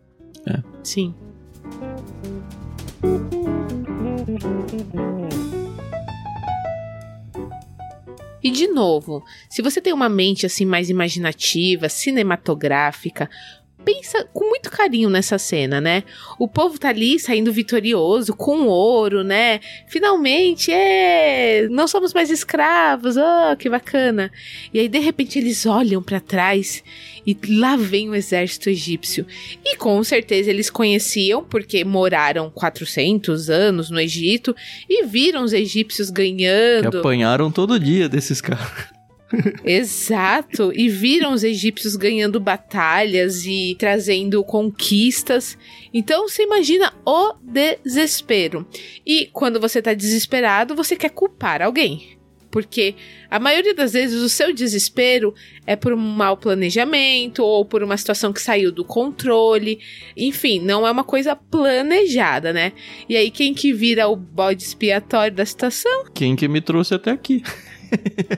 [0.48, 0.62] É.
[0.84, 1.14] Sim.
[8.46, 13.28] E de novo, se você tem uma mente assim mais imaginativa, cinematográfica,
[13.86, 16.04] pensa com muito carinho nessa cena, né?
[16.40, 19.60] O povo tá ali saindo vitorioso, com ouro, né?
[19.88, 24.32] Finalmente, é, não somos mais escravos, oh, que bacana.
[24.74, 26.84] E aí de repente eles olham para trás
[27.26, 29.26] e lá vem o exército egípcio.
[29.64, 34.56] E com certeza eles conheciam porque moraram 400 anos no Egito
[34.90, 36.92] e viram os egípcios ganhando.
[36.92, 38.95] Que apanharam todo dia desses caras.
[39.66, 45.58] Exato, e viram os egípcios ganhando batalhas e trazendo conquistas.
[45.94, 48.68] Então você imagina o desespero.
[49.06, 52.16] E quando você tá desesperado, você quer culpar alguém.
[52.56, 52.96] porque
[53.30, 55.36] a maioria das vezes o seu desespero
[55.68, 59.80] é por um mau planejamento ou por uma situação que saiu do controle.
[60.16, 62.72] Enfim, não é uma coisa planejada, né?
[63.10, 66.06] E aí quem que vira o bode expiatório da situação?
[66.14, 67.44] Quem que me trouxe até aqui?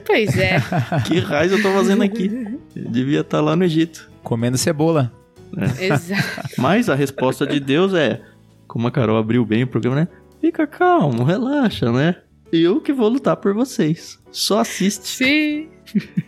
[0.06, 0.60] Pois é.
[1.06, 2.30] que raio eu tô fazendo aqui?
[2.74, 4.10] Eu devia estar tá lá no Egito.
[4.22, 5.12] Comendo cebola.
[5.56, 5.86] É.
[5.86, 6.50] Exato.
[6.58, 8.20] Mas a resposta de Deus é,
[8.66, 10.08] como a Carol abriu bem o programa, né?
[10.40, 12.16] Fica calmo, relaxa, né?
[12.52, 14.18] Eu que vou lutar por vocês.
[14.30, 15.06] Só assiste.
[15.06, 15.68] Sim.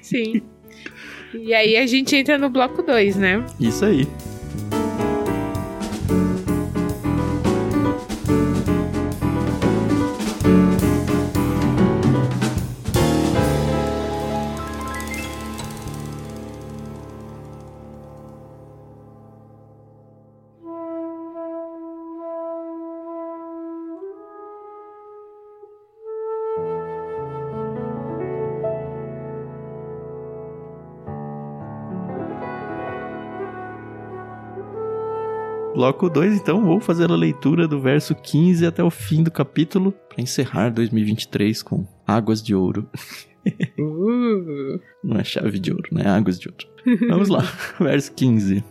[0.00, 0.42] Sim.
[1.34, 3.44] e aí a gente entra no bloco 2, né?
[3.58, 4.06] Isso aí.
[35.80, 39.92] Bloco 2, então vou fazer a leitura do verso 15 até o fim do capítulo
[40.10, 42.86] para encerrar 2023 com águas de ouro.
[43.78, 44.78] Uh.
[45.02, 46.06] Não é chave de ouro, né?
[46.06, 47.08] Águas de ouro.
[47.08, 47.42] Vamos lá,
[47.80, 48.62] verso 15.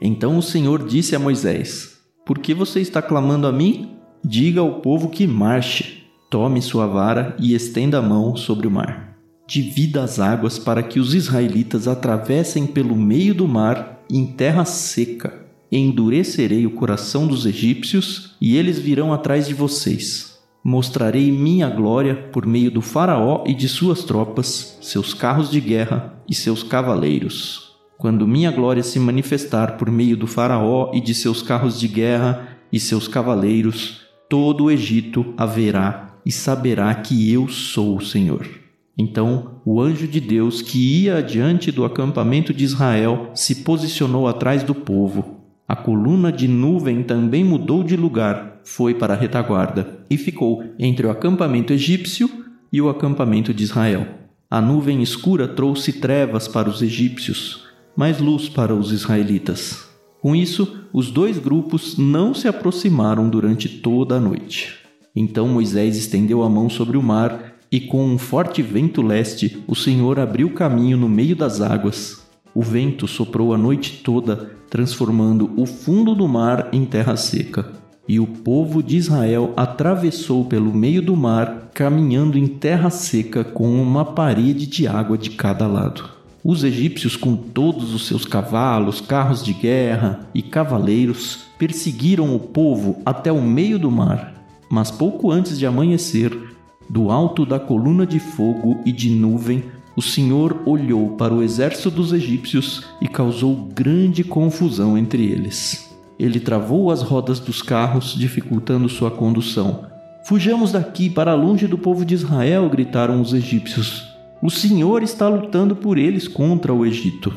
[0.00, 3.98] Então o Senhor disse a Moisés: Por que você está clamando a mim?
[4.24, 9.08] Diga ao povo que marche, tome sua vara e estenda a mão sobre o mar
[9.48, 15.46] divida as águas para que os israelitas atravessem pelo meio do mar em terra seca.
[15.72, 20.38] Endurecerei o coração dos egípcios e eles virão atrás de vocês.
[20.62, 26.22] Mostrarei minha glória por meio do Faraó e de suas tropas, seus carros de guerra
[26.28, 27.72] e seus cavaleiros.
[27.96, 32.58] Quando minha glória se manifestar por meio do Faraó e de seus carros de guerra
[32.70, 38.67] e seus cavaleiros, todo o Egito haverá e saberá que eu sou o Senhor.
[38.98, 44.64] Então o anjo de Deus que ia adiante do acampamento de Israel se posicionou atrás
[44.64, 45.36] do povo.
[45.68, 51.06] A coluna de nuvem também mudou de lugar, foi para a retaguarda e ficou entre
[51.06, 52.28] o acampamento egípcio
[52.72, 54.06] e o acampamento de Israel.
[54.50, 59.86] A nuvem escura trouxe trevas para os egípcios, mas luz para os israelitas.
[60.20, 64.74] Com isso, os dois grupos não se aproximaram durante toda a noite.
[65.14, 69.74] Então Moisés estendeu a mão sobre o mar e com um forte vento leste, o
[69.74, 72.26] Senhor abriu caminho no meio das águas.
[72.54, 77.70] O vento soprou a noite toda, transformando o fundo do mar em terra seca.
[78.08, 83.82] E o povo de Israel atravessou pelo meio do mar, caminhando em terra seca com
[83.82, 86.08] uma parede de água de cada lado.
[86.42, 93.02] Os egípcios, com todos os seus cavalos, carros de guerra e cavaleiros, perseguiram o povo
[93.04, 94.32] até o meio do mar.
[94.70, 96.47] Mas pouco antes de amanhecer,
[96.88, 99.64] do alto da coluna de fogo e de nuvem,
[99.96, 105.96] o Senhor olhou para o exército dos egípcios e causou grande confusão entre eles.
[106.18, 109.86] Ele travou as rodas dos carros, dificultando sua condução.
[110.24, 114.04] Fujamos daqui para longe do povo de Israel, gritaram os egípcios.
[114.42, 117.32] O Senhor está lutando por eles contra o Egito.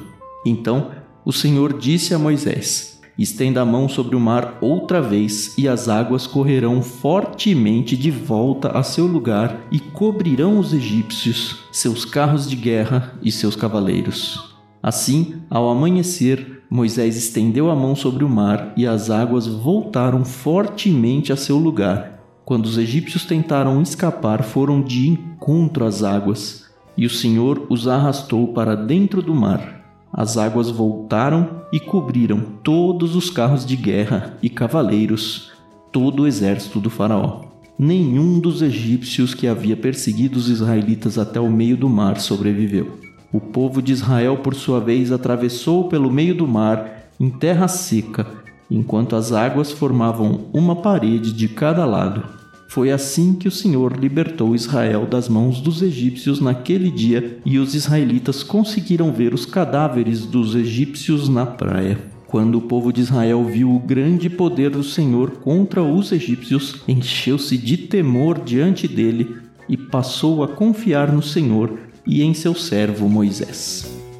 [0.45, 0.91] Então
[1.23, 2.90] o Senhor disse a Moisés:
[3.21, 8.69] Estenda a mão sobre o mar outra vez, e as águas correrão fortemente de volta
[8.69, 14.55] a seu lugar e cobrirão os egípcios, seus carros de guerra e seus cavaleiros.
[14.81, 21.31] Assim, ao amanhecer, Moisés estendeu a mão sobre o mar e as águas voltaram fortemente
[21.31, 22.23] a seu lugar.
[22.43, 26.65] Quando os egípcios tentaram escapar, foram de encontro às águas,
[26.97, 29.80] e o Senhor os arrastou para dentro do mar.
[30.13, 35.51] As águas voltaram e cobriram todos os carros de guerra e cavaleiros,
[35.91, 37.43] todo o exército do Faraó.
[37.79, 42.99] Nenhum dos egípcios que havia perseguido os israelitas até o meio do mar sobreviveu.
[43.31, 48.27] O povo de Israel, por sua vez, atravessou pelo meio do mar em terra seca,
[48.69, 52.40] enquanto as águas formavam uma parede de cada lado.
[52.71, 57.75] Foi assim que o Senhor libertou Israel das mãos dos egípcios naquele dia, e os
[57.75, 61.99] israelitas conseguiram ver os cadáveres dos egípcios na praia.
[62.27, 67.57] Quando o povo de Israel viu o grande poder do Senhor contra os egípcios, encheu-se
[67.57, 69.35] de temor diante dele
[69.67, 74.10] e passou a confiar no Senhor e em seu servo Moisés.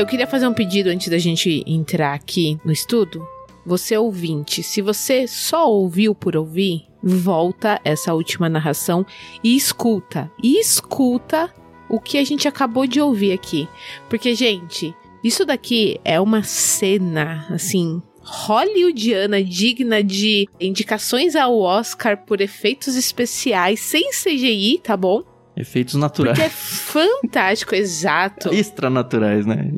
[0.00, 3.22] Eu queria fazer um pedido antes da gente entrar aqui no estudo.
[3.66, 9.04] Você ouvinte, se você só ouviu por ouvir, volta essa última narração
[9.44, 10.32] e escuta.
[10.42, 11.52] E escuta
[11.86, 13.68] o que a gente acabou de ouvir aqui.
[14.08, 22.40] Porque, gente, isso daqui é uma cena, assim, hollywoodiana digna de indicações ao Oscar por
[22.40, 25.22] efeitos especiais sem CGI, tá bom?
[25.60, 26.38] Efeitos naturais.
[26.38, 28.52] Porque é fantástico, exato.
[28.54, 29.72] Extranaturais, né?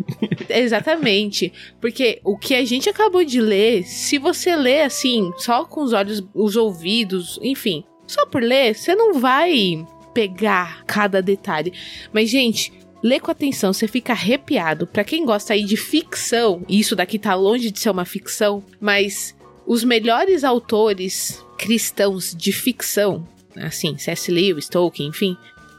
[0.49, 1.53] Exatamente.
[1.81, 5.93] Porque o que a gente acabou de ler, se você lê assim, só com os
[5.93, 11.73] olhos, os ouvidos, enfim, só por ler, você não vai pegar cada detalhe.
[12.13, 12.73] Mas, gente,
[13.03, 14.87] lê com atenção, você fica arrepiado.
[14.87, 19.35] Para quem gosta aí de ficção, isso daqui tá longe de ser uma ficção, mas
[19.67, 23.27] os melhores autores cristãos de ficção,
[23.57, 24.31] assim, C.S.
[24.31, 25.37] Lewis, Tolkien, enfim,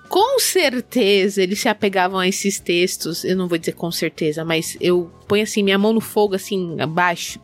[0.07, 3.23] com certeza eles se apegavam a esses textos.
[3.23, 6.79] Eu não vou dizer com certeza, mas eu ponho assim minha mão no fogo, assim,
[6.79, 7.39] abaixo.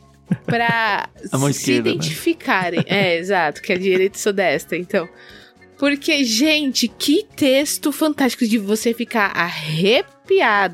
[0.46, 1.10] Pra
[1.54, 1.78] se né?
[1.78, 2.80] identificarem.
[2.80, 2.86] Né?
[2.88, 5.08] É, exato, que é direita sou desta, então.
[5.78, 9.32] Porque, gente, que texto fantástico de você ficar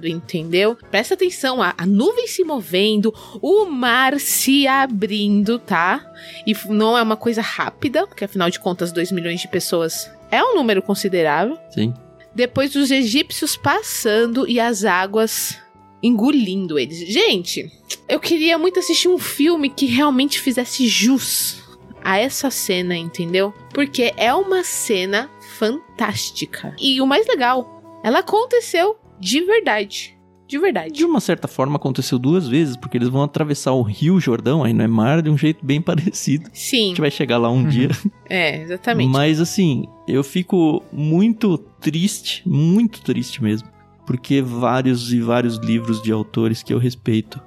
[0.04, 0.78] entendeu?
[0.92, 6.06] Presta atenção, a, a, nuvem se movendo, o mar se abrindo, tá?
[6.46, 10.44] E não é uma coisa rápida, porque afinal de contas, 2 milhões de pessoas é
[10.44, 11.58] um número considerável.
[11.72, 11.94] Sim.
[12.34, 15.58] Depois dos egípcios passando e as águas
[16.04, 17.00] engolindo eles.
[17.12, 17.72] Gente,
[18.08, 21.64] eu queria muito assistir um filme que realmente fizesse jus
[22.04, 23.54] a essa cena, entendeu?
[23.74, 26.76] Porque é uma cena fantástica.
[26.80, 30.16] E o mais legal, ela aconteceu de verdade.
[30.48, 30.94] De verdade.
[30.94, 34.74] De uma certa forma aconteceu duas vezes, porque eles vão atravessar o Rio Jordão, aí
[34.74, 36.50] não é mar, de um jeito bem parecido.
[36.54, 36.86] Sim.
[36.86, 37.68] A gente vai chegar lá um uhum.
[37.68, 37.90] dia.
[38.30, 39.10] É, exatamente.
[39.10, 43.68] Mas assim, eu fico muito triste, muito triste mesmo,
[44.06, 47.42] porque vários e vários livros de autores que eu respeito,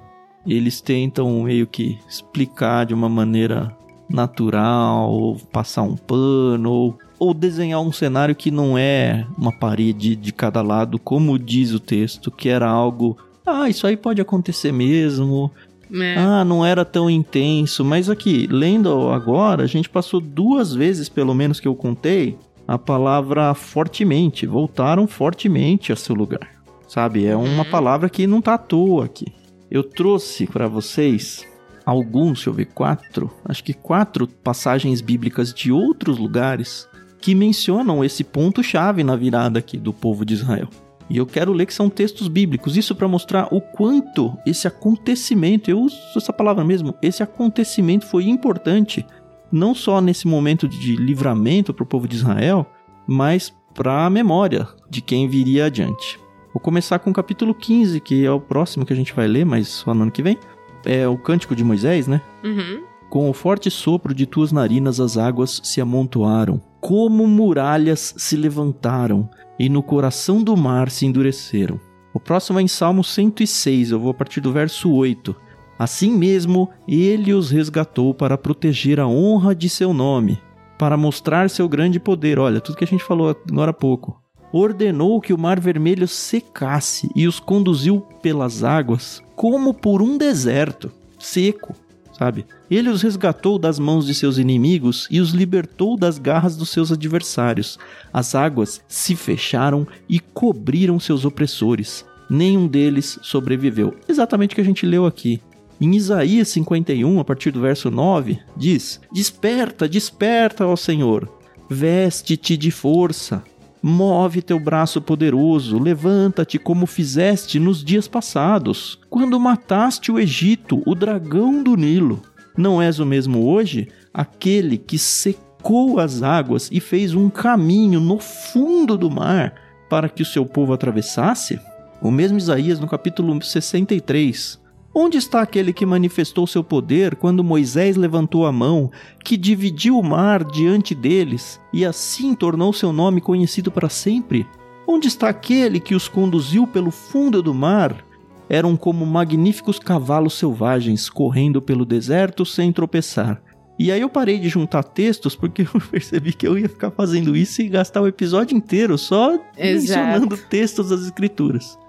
[0.45, 3.75] eles tentam meio que explicar de uma maneira
[4.09, 10.15] natural, ou passar um pano, ou, ou desenhar um cenário que não é uma parede
[10.15, 13.17] de cada lado, como diz o texto, que era algo.
[13.45, 15.51] Ah, isso aí pode acontecer mesmo.
[15.93, 16.15] É.
[16.17, 17.83] Ah, não era tão intenso.
[17.83, 22.77] Mas aqui, lendo agora, a gente passou duas vezes, pelo menos que eu contei, a
[22.77, 24.45] palavra fortemente.
[24.45, 26.47] Voltaram fortemente a seu lugar.
[26.87, 27.25] Sabe?
[27.25, 27.69] É uma uhum.
[27.69, 29.27] palavra que não tá à toa aqui.
[29.69, 31.45] Eu trouxe para vocês
[31.85, 36.88] alguns, deixa eu ver, quatro, acho que quatro passagens bíblicas de outros lugares
[37.21, 40.67] que mencionam esse ponto-chave na virada aqui do povo de Israel.
[41.09, 45.69] E eu quero ler que são textos bíblicos, isso para mostrar o quanto esse acontecimento,
[45.69, 49.03] eu uso essa palavra mesmo, esse acontecimento foi importante,
[49.51, 52.65] não só nesse momento de livramento para o povo de Israel,
[53.07, 56.19] mas para a memória de quem viria adiante.
[56.53, 59.45] Vou começar com o capítulo 15, que é o próximo que a gente vai ler,
[59.45, 60.37] mas só no ano que vem
[60.85, 62.21] é o cântico de Moisés, né?
[62.43, 62.83] Uhum.
[63.09, 69.29] Com o forte sopro de tuas narinas as águas se amontoaram, como muralhas se levantaram,
[69.57, 71.79] e no coração do mar se endureceram.
[72.13, 75.35] O próximo é em Salmo 106, eu vou a partir do verso 8.
[75.77, 80.39] Assim mesmo, ele os resgatou para proteger a honra de seu nome,
[80.77, 82.39] para mostrar seu grande poder.
[82.39, 84.19] Olha, tudo que a gente falou agora há pouco
[84.51, 90.91] ordenou que o mar vermelho secasse e os conduziu pelas águas como por um deserto
[91.17, 91.75] seco,
[92.19, 92.45] sabe?
[92.69, 96.91] Ele os resgatou das mãos de seus inimigos e os libertou das garras dos seus
[96.91, 97.79] adversários.
[98.11, 102.05] As águas se fecharam e cobriram seus opressores.
[102.29, 103.95] Nenhum deles sobreviveu.
[104.05, 105.41] Exatamente o que a gente leu aqui.
[105.79, 111.25] Em Isaías 51, a partir do verso 9, diz: Desperta, desperta, ó Senhor,
[111.69, 113.41] veste-te de força,
[113.81, 120.93] Move teu braço poderoso, levanta-te como fizeste nos dias passados, quando mataste o Egito, o
[120.93, 122.21] dragão do Nilo.
[122.57, 123.87] Não és o mesmo hoje?
[124.13, 129.53] Aquele que secou as águas e fez um caminho no fundo do mar
[129.89, 131.57] para que o seu povo atravessasse?
[132.01, 134.59] O mesmo Isaías no capítulo 63.
[135.01, 138.91] Onde está aquele que manifestou seu poder quando Moisés levantou a mão,
[139.23, 144.45] que dividiu o mar diante deles e assim tornou seu nome conhecido para sempre?
[144.85, 148.03] Onde está aquele que os conduziu pelo fundo do mar?
[148.49, 153.41] Eram como magníficos cavalos selvagens correndo pelo deserto sem tropeçar.
[153.79, 157.37] E aí eu parei de juntar textos porque eu percebi que eu ia ficar fazendo
[157.37, 159.47] isso e gastar o episódio inteiro só Exato.
[159.57, 161.79] mencionando textos das escrituras.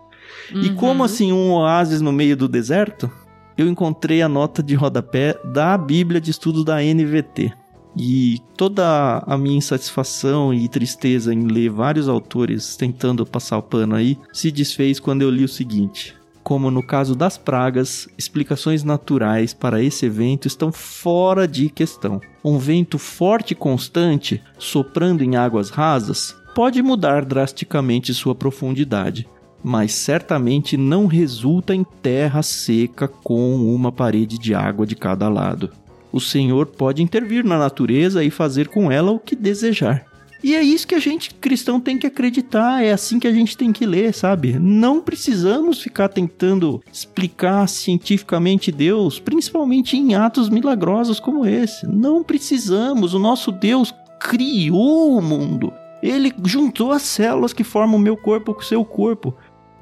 [0.55, 0.63] Uhum.
[0.63, 3.11] E como assim um oásis no meio do deserto,
[3.57, 7.53] eu encontrei a nota de rodapé da Bíblia de Estudos da NVT.
[7.97, 13.97] E toda a minha insatisfação e tristeza em ler vários autores tentando passar o pano
[13.97, 19.53] aí se desfez quando eu li o seguinte: como no caso das pragas, explicações naturais
[19.53, 22.21] para esse evento estão fora de questão.
[22.45, 29.29] Um vento forte e constante, soprando em águas rasas, pode mudar drasticamente sua profundidade,
[29.63, 35.71] mas certamente não resulta em terra seca com uma parede de água de cada lado.
[36.13, 40.05] O Senhor pode intervir na natureza e fazer com ela o que desejar.
[40.43, 43.59] E é isso que a gente cristão tem que acreditar, é assim que a gente
[43.59, 44.59] tem que ler, sabe?
[44.59, 51.87] Não precisamos ficar tentando explicar cientificamente Deus, principalmente em atos milagrosos como esse.
[51.87, 55.73] Não precisamos, o nosso Deus criou o mundo.
[56.03, 59.35] Ele juntou as células que formam o meu corpo com o seu corpo.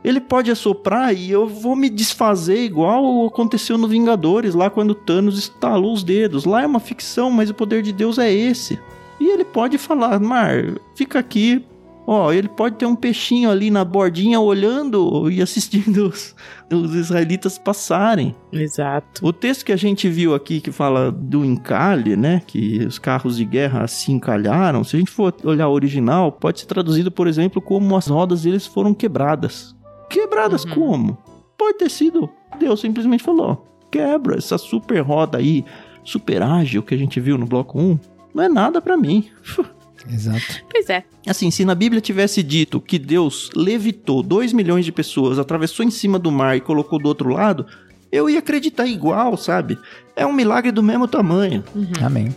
[0.04, 5.38] Ele pode assoprar e eu vou me desfazer igual aconteceu no Vingadores, lá quando Thanos
[5.38, 6.44] estalou os dedos.
[6.44, 8.78] Lá é uma ficção, mas o poder de Deus é esse.
[9.20, 11.64] E ele pode falar, Mar, fica aqui.
[12.10, 16.34] Ó, ele pode ter um peixinho ali na bordinha olhando e assistindo os,
[16.72, 18.34] os israelitas passarem.
[18.50, 19.26] Exato.
[19.26, 22.40] O texto que a gente viu aqui que fala do encalhe, né?
[22.46, 24.82] Que os carros de guerra se encalharam.
[24.84, 28.44] Se a gente for olhar o original, pode ser traduzido, por exemplo, como as rodas
[28.44, 29.76] deles foram quebradas.
[30.08, 30.74] Quebradas uhum.
[30.74, 31.18] como?
[31.56, 32.28] Pode ter sido.
[32.58, 35.64] Deus simplesmente falou: quebra essa super roda aí,
[36.04, 37.98] super ágil que a gente viu no bloco 1
[38.34, 39.28] não é nada para mim.
[40.08, 40.62] Exato.
[40.70, 41.04] Pois é.
[41.26, 45.90] Assim, se na Bíblia tivesse dito que Deus levitou 2 milhões de pessoas, atravessou em
[45.90, 47.66] cima do mar e colocou do outro lado,
[48.10, 49.76] eu ia acreditar igual, sabe?
[50.14, 51.64] É um milagre do mesmo tamanho.
[51.74, 51.92] Uhum.
[52.00, 52.34] Amém.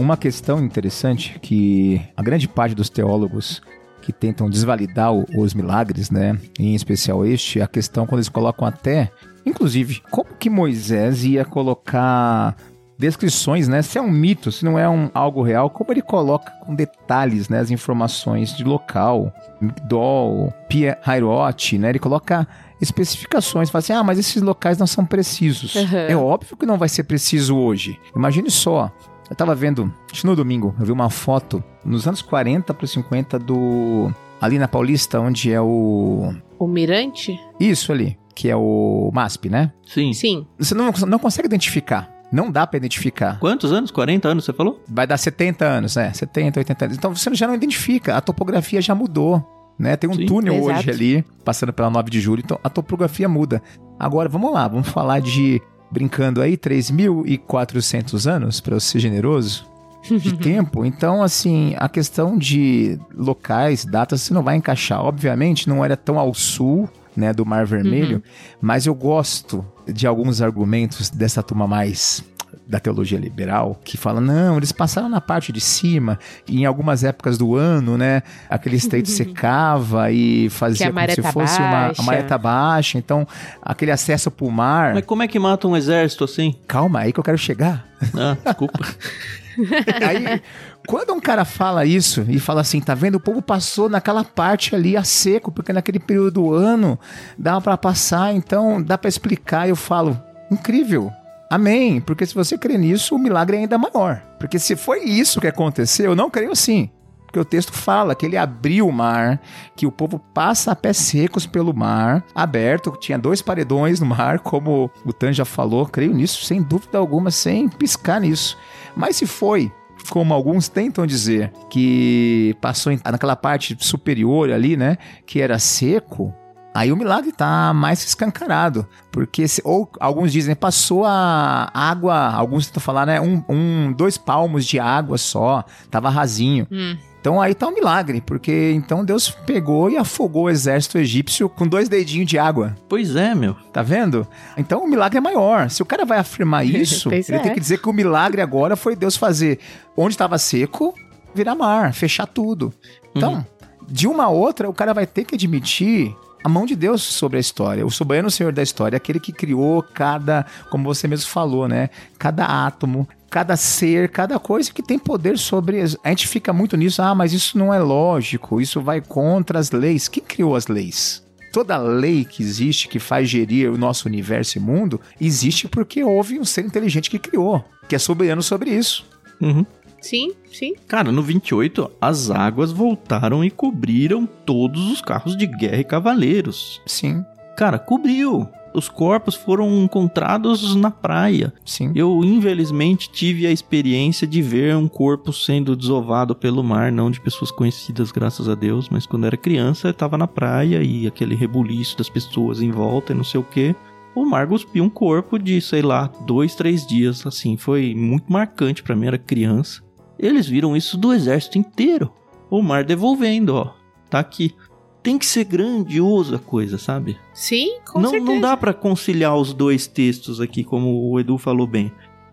[0.00, 3.60] Uma questão interessante que a grande parte dos teólogos
[4.00, 6.38] que tentam desvalidar os milagres, né?
[6.58, 9.12] Em especial este, a questão quando eles colocam até,
[9.44, 12.56] inclusive, como que Moisés ia colocar
[12.98, 13.82] descrições, né?
[13.82, 17.50] Se é um mito, se não é um, algo real, como ele coloca com detalhes,
[17.50, 17.58] né?
[17.58, 19.30] As informações de local,
[19.60, 21.90] Migdol, Pia Hairot, né?
[21.90, 22.48] Ele coloca
[22.80, 25.74] especificações, fala assim, ah, mas esses locais não são precisos.
[25.74, 25.98] Uhum.
[26.08, 28.00] É óbvio que não vai ser preciso hoje.
[28.16, 28.90] Imagine só,
[29.30, 29.92] eu tava vendo,
[30.24, 34.12] no domingo, eu vi uma foto nos anos 40 para 50 do.
[34.40, 36.34] Ali na Paulista, onde é o.
[36.58, 37.38] O Mirante?
[37.58, 39.72] Isso ali, que é o MASP, né?
[39.86, 40.12] Sim.
[40.12, 40.46] Sim.
[40.58, 42.10] Você não, não consegue identificar.
[42.32, 43.38] Não dá para identificar.
[43.38, 43.90] Quantos anos?
[43.90, 44.82] 40 anos, você falou?
[44.88, 46.12] Vai dar 70 anos, né?
[46.12, 46.96] 70, 80 anos.
[46.96, 48.16] Então você já não identifica.
[48.16, 49.44] A topografia já mudou.
[49.78, 49.96] Né?
[49.96, 50.78] Tem um Sim, túnel exato.
[50.80, 53.62] hoje ali, passando pela 9 de julho, então a topografia muda.
[53.98, 59.66] Agora, vamos lá, vamos falar de brincando aí, 3.400 anos, para ser generoso,
[60.08, 60.84] de tempo.
[60.84, 65.04] Então, assim, a questão de locais, datas, você não vai encaixar.
[65.04, 68.22] Obviamente, não era tão ao sul, né, do Mar Vermelho, uhum.
[68.60, 72.22] mas eu gosto de alguns argumentos dessa turma mais
[72.70, 77.02] da teologia liberal, que fala, não, eles passaram na parte de cima, e em algumas
[77.02, 81.68] épocas do ano, né, aquele estreito secava e fazia como se tá fosse baixa.
[81.68, 81.92] uma...
[81.98, 83.26] A maré tá baixa, então
[83.60, 84.94] aquele acesso pro mar...
[84.94, 86.54] Mas como é que mata um exército assim?
[86.68, 87.88] Calma, aí que eu quero chegar.
[88.16, 88.78] Ah, desculpa.
[90.06, 90.40] aí,
[90.86, 93.16] quando um cara fala isso e fala assim, tá vendo?
[93.16, 96.98] O povo passou naquela parte ali a seco, porque naquele período do ano
[97.36, 99.68] dava para passar, então dá para explicar.
[99.68, 101.12] Eu falo, incrível.
[101.50, 102.00] Amém.
[102.00, 104.22] Porque se você crê nisso, o milagre é ainda maior.
[104.38, 106.88] Porque se foi isso que aconteceu, eu não creio sim.
[107.26, 109.40] Porque o texto fala que ele abriu o mar,
[109.76, 114.38] que o povo passa a pés secos pelo mar, aberto, tinha dois paredões no mar,
[114.42, 118.56] como o Tan já falou, creio nisso, sem dúvida alguma, sem piscar nisso.
[118.96, 119.72] Mas se foi
[120.08, 124.96] como alguns tentam dizer, que passou naquela parte superior ali, né,
[125.26, 126.34] que era seco,
[126.72, 132.66] Aí o milagre tá mais escancarado, porque se, ou alguns dizem passou a água, alguns
[132.66, 136.66] tentam falar, né, um, um dois palmos de água só, tava rasinho.
[136.70, 136.96] Hum.
[137.20, 141.66] Então aí tá um milagre, porque então Deus pegou e afogou o exército egípcio com
[141.66, 142.74] dois dedinhos de água.
[142.88, 143.54] Pois é, meu.
[143.72, 144.26] Tá vendo?
[144.56, 145.68] Então o milagre é maior.
[145.68, 147.38] Se o cara vai afirmar isso, ele é.
[147.40, 149.58] tem que dizer que o milagre agora foi Deus fazer
[149.94, 150.94] onde estava seco,
[151.34, 152.72] virar mar, fechar tudo.
[153.14, 153.44] Então, uhum.
[153.86, 157.36] de uma a outra, o cara vai ter que admitir a mão de Deus sobre
[157.36, 157.86] a história.
[157.86, 161.90] O soberano Senhor da história, aquele que criou cada, como você mesmo falou, né?
[162.18, 165.80] Cada átomo, cada ser, cada coisa que tem poder sobre.
[165.82, 169.70] A gente fica muito nisso, ah, mas isso não é lógico, isso vai contra as
[169.70, 170.08] leis.
[170.08, 171.24] Quem criou as leis?
[171.52, 176.38] Toda lei que existe, que faz gerir o nosso universo e mundo, existe porque houve
[176.38, 179.04] um ser inteligente que criou, que é soberano sobre isso.
[179.40, 179.66] Uhum.
[180.00, 180.74] Sim, sim.
[180.88, 186.80] Cara, no 28, as águas voltaram e cobriram todos os carros de guerra e cavaleiros.
[186.86, 187.24] Sim.
[187.56, 188.48] Cara, cobriu.
[188.72, 191.52] Os corpos foram encontrados na praia.
[191.66, 191.90] Sim.
[191.92, 197.20] Eu, infelizmente, tive a experiência de ver um corpo sendo desovado pelo mar, não de
[197.20, 201.34] pessoas conhecidas, graças a Deus, mas quando era criança, eu tava na praia e aquele
[201.34, 203.74] rebuliço das pessoas em volta e não sei o que.
[204.14, 208.82] o mar cuspiu um corpo de, sei lá, dois, três dias, assim, foi muito marcante
[208.84, 209.82] para mim, era criança.
[210.20, 212.12] Eles viram isso do exército inteiro.
[212.50, 213.72] O mar devolvendo, ó,
[214.10, 214.54] tá aqui.
[215.02, 217.16] Tem que ser grandioso a coisa, sabe?
[217.32, 218.30] Sim, com não, certeza.
[218.30, 221.90] não dá para conciliar os dois textos aqui, como o Edu falou bem.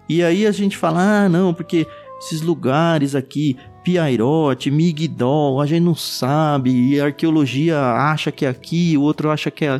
[0.09, 1.87] E aí a gente fala, ah, não, porque
[2.19, 8.49] esses lugares aqui, Piairote, Migdol, a gente não sabe, e a arqueologia acha que é
[8.49, 9.79] aqui, o outro acha que é.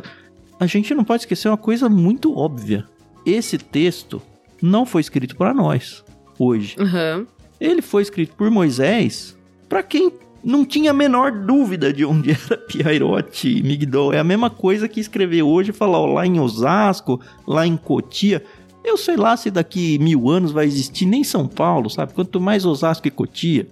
[0.58, 2.86] A gente não pode esquecer uma coisa muito óbvia.
[3.26, 4.22] Esse texto
[4.62, 6.02] não foi escrito para nós
[6.38, 6.74] hoje.
[6.78, 7.26] Uhum.
[7.60, 9.36] Ele foi escrito por Moisés
[9.68, 14.12] para quem não tinha a menor dúvida de onde era Piairote e Migdol.
[14.12, 17.76] É a mesma coisa que escrever hoje e falar ó, lá em Osasco, lá em
[17.76, 18.42] Cotia.
[18.84, 22.14] Eu sei lá se daqui mil anos vai existir nem São Paulo, sabe?
[22.14, 23.66] Quanto mais Osasco e Cotia.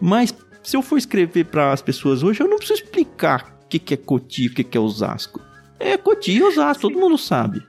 [0.00, 3.78] Mas se eu for escrever para as pessoas hoje, eu não preciso explicar o que,
[3.78, 5.40] que é Cotia, o que, que é Osasco.
[5.80, 7.62] É Cotia e Osasco, todo mundo sabe.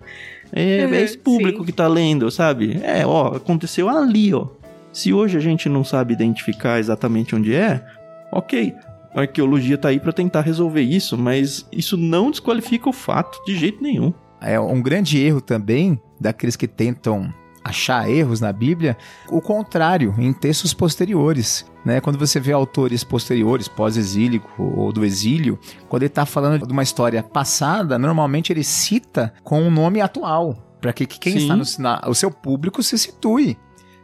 [0.52, 1.66] É, é esse público Sim.
[1.66, 2.80] que tá lendo, sabe?
[2.84, 4.48] É, ó, aconteceu ali, ó.
[4.92, 7.86] Se hoje a gente não sabe identificar exatamente onde é,
[8.32, 8.76] ok.
[9.14, 13.56] A arqueologia tá aí para tentar resolver isso, mas isso não desqualifica o fato de
[13.56, 14.14] jeito nenhum.
[14.42, 17.34] É um grande erro também daqueles que tentam
[17.64, 18.98] achar erros na Bíblia,
[19.30, 21.66] o contrário, em textos posteriores.
[21.86, 22.02] Né?
[22.02, 26.84] Quando você vê autores posteriores, pós-exílico ou do exílio, quando ele está falando de uma
[26.84, 31.40] história passada, normalmente ele cita com um nome atual, para que quem Sim.
[31.40, 33.58] está no o seu público se situe.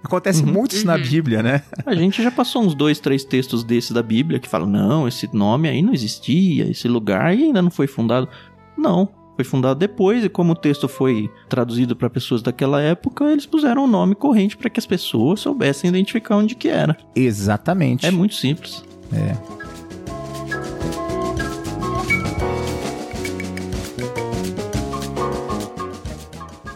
[0.05, 0.53] Acontece Uhum.
[0.53, 1.01] muito isso na Uhum.
[1.01, 1.63] Bíblia, né?
[1.85, 5.27] A gente já passou uns dois, três textos desses da Bíblia que falam: não, esse
[5.33, 8.29] nome aí não existia, esse lugar aí ainda não foi fundado.
[8.77, 13.47] Não, foi fundado depois e como o texto foi traduzido para pessoas daquela época, eles
[13.47, 16.95] puseram o nome corrente para que as pessoas soubessem identificar onde que era.
[17.15, 18.05] Exatamente.
[18.05, 18.83] É muito simples.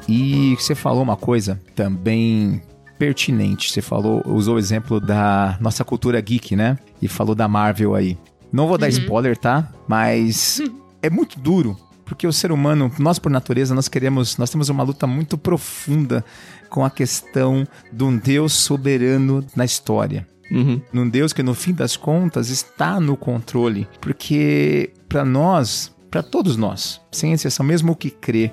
[0.07, 2.61] E você falou uma coisa também
[2.99, 3.71] pertinente.
[3.71, 6.77] Você falou, usou o exemplo da nossa cultura geek, né?
[7.01, 8.17] E falou da Marvel aí.
[8.51, 8.91] Não vou dar Uhum.
[8.91, 9.67] spoiler, tá?
[9.87, 10.61] Mas
[11.01, 14.83] é muito duro, porque o ser humano, nós por natureza, nós queremos, nós temos uma
[14.83, 16.23] luta muito profunda
[16.69, 20.81] com a questão de um Deus soberano na história Uhum.
[20.91, 26.57] num Deus que no fim das contas está no controle, porque para nós, para todos
[26.57, 28.51] nós, sem exceção, mesmo o que crê,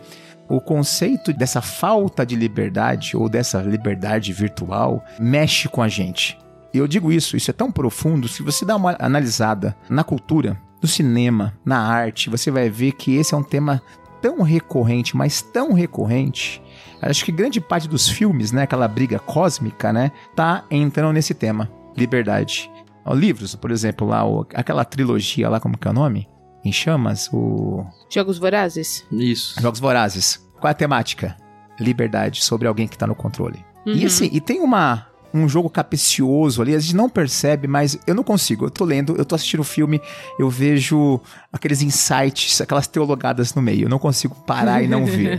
[0.49, 6.39] o conceito dessa falta de liberdade ou dessa liberdade virtual mexe com a gente.
[6.73, 10.89] Eu digo isso, isso é tão profundo, se você dá uma analisada na cultura, no
[10.89, 13.83] cinema, na arte, você vai ver que esse é um tema
[14.21, 16.63] tão recorrente, mas tão recorrente.
[17.01, 21.71] Acho que grande parte dos filmes, né, aquela briga cósmica, né, tá entrando nesse tema,
[21.97, 22.71] liberdade.
[23.15, 24.23] Livros, por exemplo, lá,
[24.55, 26.29] aquela trilogia lá, como que é o nome?
[26.67, 29.05] Em chamas, o Jogos Vorazes?
[29.13, 29.55] Isso.
[29.61, 30.45] Jogos Vorazes.
[30.59, 31.37] Qual é a temática?
[31.79, 33.65] Liberdade, sobre alguém que tá no controle.
[33.87, 33.93] Uhum.
[33.95, 38.15] E assim, e tem uma um jogo capicioso ali, a gente não percebe, mas eu
[38.15, 38.67] não consigo.
[38.67, 40.01] Eu tô lendo, eu tô assistindo o filme,
[40.39, 41.21] eu vejo
[41.53, 43.85] aqueles insights, aquelas teologadas no meio.
[43.85, 45.37] Eu não consigo parar e não ver.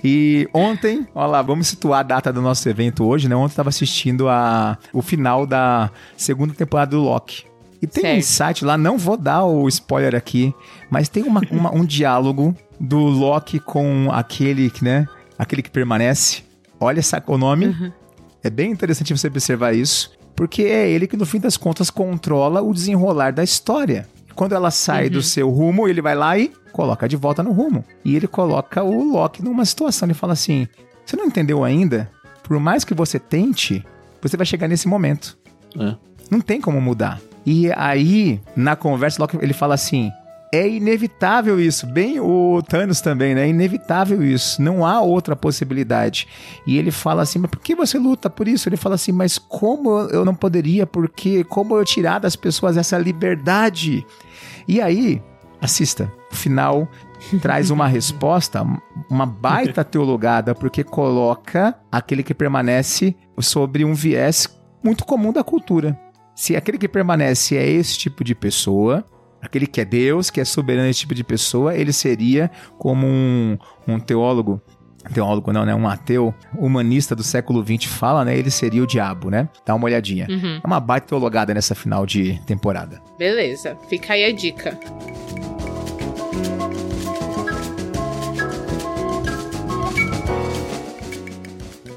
[0.02, 3.34] E ontem, olha lá, vamos situar a data do nosso evento hoje, né?
[3.34, 7.44] Ontem eu tava assistindo a, o final da segunda temporada do Loki.
[7.84, 8.18] E tem um Certo.
[8.18, 10.54] insight lá, não vou dar o spoiler aqui,
[10.90, 15.06] mas tem uma, uma- um diálogo do Loki com aquele, que, né?
[15.38, 16.42] Aquele que permanece.
[16.80, 17.92] Olha essa, o nome.
[18.42, 22.60] É bem interessante você observar isso, porque é ele que no fim das contas controla
[22.62, 24.06] o desenrolar da história.
[24.34, 27.84] Quando ela sai do seu rumo, ele vai lá e coloca de volta no rumo.
[28.04, 30.06] E ele coloca o Loki numa situação.
[30.06, 30.66] Ele fala assim:
[31.06, 32.10] Você não entendeu ainda?
[32.42, 33.84] Por mais que você tente,
[34.20, 35.38] você vai chegar nesse momento.
[35.78, 35.94] É.
[36.30, 37.20] Não tem como mudar.
[37.46, 40.10] E aí, na conversa, Loki, ele fala assim:
[40.54, 41.84] é inevitável isso.
[41.84, 43.42] Bem o Thanos também, né?
[43.42, 44.62] É inevitável isso.
[44.62, 46.28] Não há outra possibilidade.
[46.64, 48.68] E ele fala assim: mas por que você luta por isso?
[48.68, 50.86] Ele fala assim: mas como eu não poderia?
[50.86, 54.06] Porque como eu tirar das pessoas essa liberdade?
[54.68, 55.20] E aí,
[55.60, 56.10] assista.
[56.30, 56.88] O final
[57.42, 58.64] traz uma resposta,
[59.10, 64.48] uma baita teologada, porque coloca aquele que permanece sobre um viés
[64.84, 65.98] muito comum da cultura.
[66.34, 69.04] Se aquele que permanece é esse tipo de pessoa,
[69.40, 73.56] aquele que é Deus, que é soberano esse tipo de pessoa, ele seria como um,
[73.86, 74.60] um teólogo,
[75.12, 75.74] teólogo não, né?
[75.74, 78.36] Um ateu humanista do século XX fala, né?
[78.36, 79.48] Ele seria o diabo, né?
[79.64, 80.26] Dá uma olhadinha.
[80.28, 80.60] Uhum.
[80.62, 83.00] É uma baita teologada nessa final de temporada.
[83.16, 84.76] Beleza, fica aí a dica.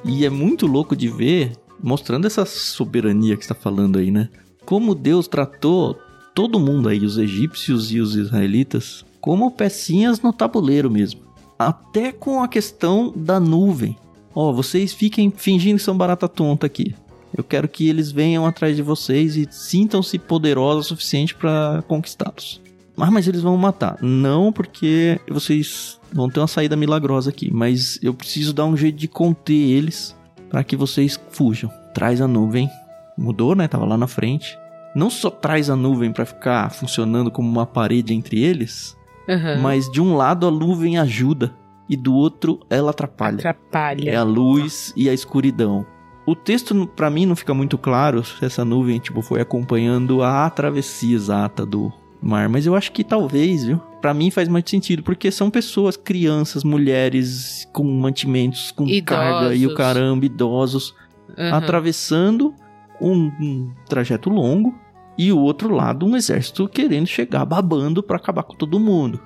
[0.05, 1.51] E é muito louco de ver,
[1.81, 4.29] mostrando essa soberania que está falando aí, né?
[4.65, 5.97] Como Deus tratou
[6.35, 11.21] todo mundo aí, os egípcios e os israelitas, como pecinhas no tabuleiro mesmo.
[11.59, 13.97] até com a questão da nuvem.
[14.35, 16.93] Ó, vocês fiquem fingindo que são barata tonta aqui.
[17.35, 22.61] Eu quero que eles venham atrás de vocês e sintam-se poderosos o suficiente para conquistá-los.
[22.95, 23.97] Ah, mas eles vão matar.
[24.01, 27.51] Não, porque vocês vão ter uma saída milagrosa aqui.
[27.51, 30.15] Mas eu preciso dar um jeito de conter eles
[30.49, 31.71] para que vocês fujam.
[31.93, 32.69] Traz a nuvem.
[33.17, 33.67] Mudou, né?
[33.67, 34.57] Tava lá na frente.
[34.95, 38.95] Não só traz a nuvem para ficar funcionando como uma parede entre eles,
[39.27, 39.61] Uhum.
[39.61, 41.53] mas de um lado a nuvem ajuda
[41.89, 43.37] e do outro ela atrapalha.
[43.39, 44.09] Atrapalha.
[44.09, 45.85] É a luz e a escuridão.
[46.25, 50.49] O texto para mim não fica muito claro se essa nuvem tipo foi acompanhando a
[50.49, 51.91] travessia exata do
[52.21, 53.77] mar, mas eu acho que talvez, viu?
[54.01, 59.59] Para mim faz muito sentido, porque são pessoas, crianças, mulheres com mantimentos, com carga e
[59.65, 59.77] o Idosos.
[59.77, 60.95] caramba, idosos,
[61.37, 61.53] Uhum.
[61.53, 62.53] atravessando
[63.01, 64.73] um, um trajeto longo
[65.17, 69.19] e o outro lado um exército querendo chegar babando para acabar com todo mundo.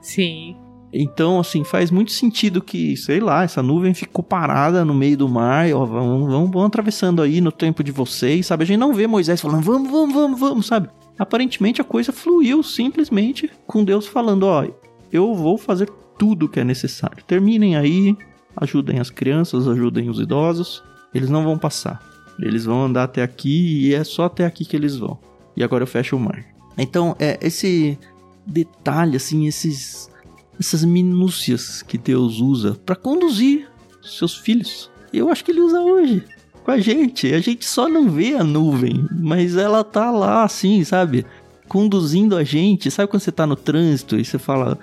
[0.00, 0.56] Sim.
[0.92, 5.28] Então, assim, faz muito sentido que, sei lá, essa nuvem ficou parada no meio do
[5.28, 8.62] mar, e, ó, vamos, vamos, vamos atravessando aí no tempo de vocês, sabe?
[8.62, 10.88] A gente não vê Moisés falando, vamos, vamos, vamos, vamos, sabe?
[11.18, 14.66] Aparentemente a coisa fluiu simplesmente com Deus falando, ó,
[15.12, 15.88] eu vou fazer
[16.18, 17.22] tudo que é necessário.
[17.24, 18.16] Terminem aí,
[18.56, 20.82] ajudem as crianças, ajudem os idosos,
[21.14, 22.02] eles não vão passar.
[22.38, 25.18] Eles vão andar até aqui e é só até aqui que eles vão.
[25.56, 26.44] E agora eu fecho o mar.
[26.76, 27.96] Então, é esse
[28.44, 30.10] detalhe, assim, esses
[30.58, 33.68] essas minúcias que Deus usa para conduzir
[34.02, 34.90] seus filhos.
[35.12, 36.24] Eu acho que ele usa hoje
[36.64, 37.32] com a gente.
[37.32, 41.24] A gente só não vê a nuvem, mas ela tá lá assim, sabe?
[41.68, 42.90] Conduzindo a gente.
[42.90, 44.78] Sabe quando você tá no trânsito e você fala: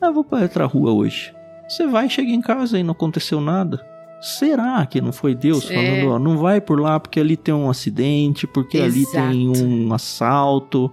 [0.00, 1.32] "Ah, vou para outra rua hoje".
[1.68, 3.84] Você vai, chega em casa e não aconteceu nada.
[4.20, 5.74] Será que não foi Deus É.
[5.74, 9.66] falando, ó, não vai por lá porque ali tem um acidente, porque ali tem Exato.
[9.68, 10.90] um assalto,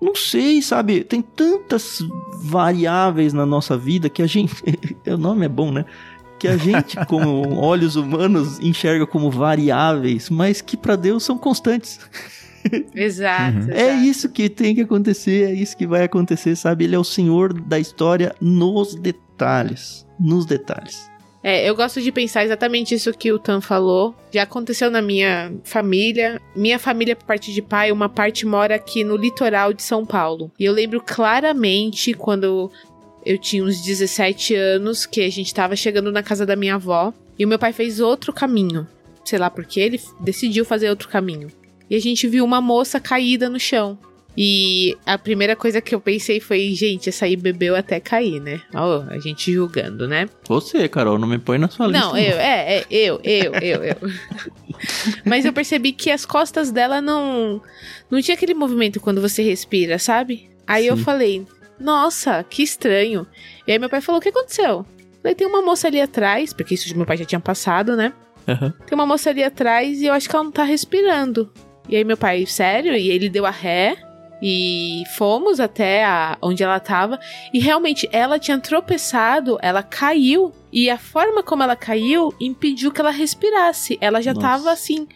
[0.00, 1.02] não sei, sabe?
[1.04, 1.98] Tem tantas
[2.42, 4.54] variáveis na nossa vida que a gente.
[5.06, 5.84] o nome é bom, né?
[6.42, 12.00] Que a gente, com olhos humanos, enxerga como variáveis, mas que para Deus são constantes.
[12.92, 13.58] Exato.
[13.58, 13.70] Uhum.
[13.70, 16.82] É isso que tem que acontecer, é isso que vai acontecer, sabe?
[16.82, 20.04] Ele é o senhor da história nos detalhes.
[20.18, 21.08] Nos detalhes.
[21.44, 24.12] É, eu gosto de pensar exatamente isso que o Tan falou.
[24.32, 26.40] Já aconteceu na minha família.
[26.56, 30.50] Minha família, por parte de pai, uma parte mora aqui no litoral de São Paulo.
[30.58, 32.68] E eu lembro claramente quando
[33.24, 37.12] eu tinha uns 17 anos que a gente tava chegando na casa da minha avó.
[37.38, 38.86] E o meu pai fez outro caminho.
[39.24, 41.48] Sei lá porque ele decidiu fazer outro caminho.
[41.88, 43.98] E a gente viu uma moça caída no chão.
[44.36, 48.62] E a primeira coisa que eu pensei foi, gente, essa aí bebeu até cair, né?
[48.74, 50.28] Ó, a gente julgando, né?
[50.48, 52.00] Você, Carol, não me põe na sua lista.
[52.00, 53.96] Não, eu, é, é, eu, eu, eu, eu.
[55.24, 57.60] Mas eu percebi que as costas dela não.
[58.10, 60.48] Não tinha aquele movimento quando você respira, sabe?
[60.66, 61.02] Aí eu Sim.
[61.02, 61.46] falei,
[61.82, 63.26] nossa, que estranho.
[63.66, 64.86] E aí meu pai falou: o que aconteceu?
[65.20, 68.12] Falei, tem uma moça ali atrás, porque isso meu pai já tinha passado, né?
[68.48, 68.72] Aham.
[68.86, 71.52] Tem uma moça ali atrás e eu acho que ela não tá respirando.
[71.88, 72.94] E aí meu pai, sério?
[72.96, 73.96] E ele deu a ré.
[74.44, 77.20] E fomos até a, onde ela tava.
[77.54, 80.50] E realmente, ela tinha tropeçado, ela caiu.
[80.72, 83.96] E a forma como ela caiu impediu que ela respirasse.
[84.00, 84.46] Ela já Nossa.
[84.48, 85.06] tava assim,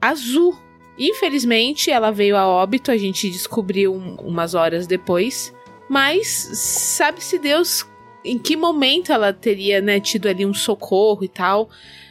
[0.00, 0.58] azul.
[0.98, 5.54] Infelizmente, ela veio a óbito, a gente descobriu um- umas horas depois.
[5.88, 7.86] Mas sabe-se Deus
[8.24, 11.68] em que momento ela teria né, tido ali um socorro e tal.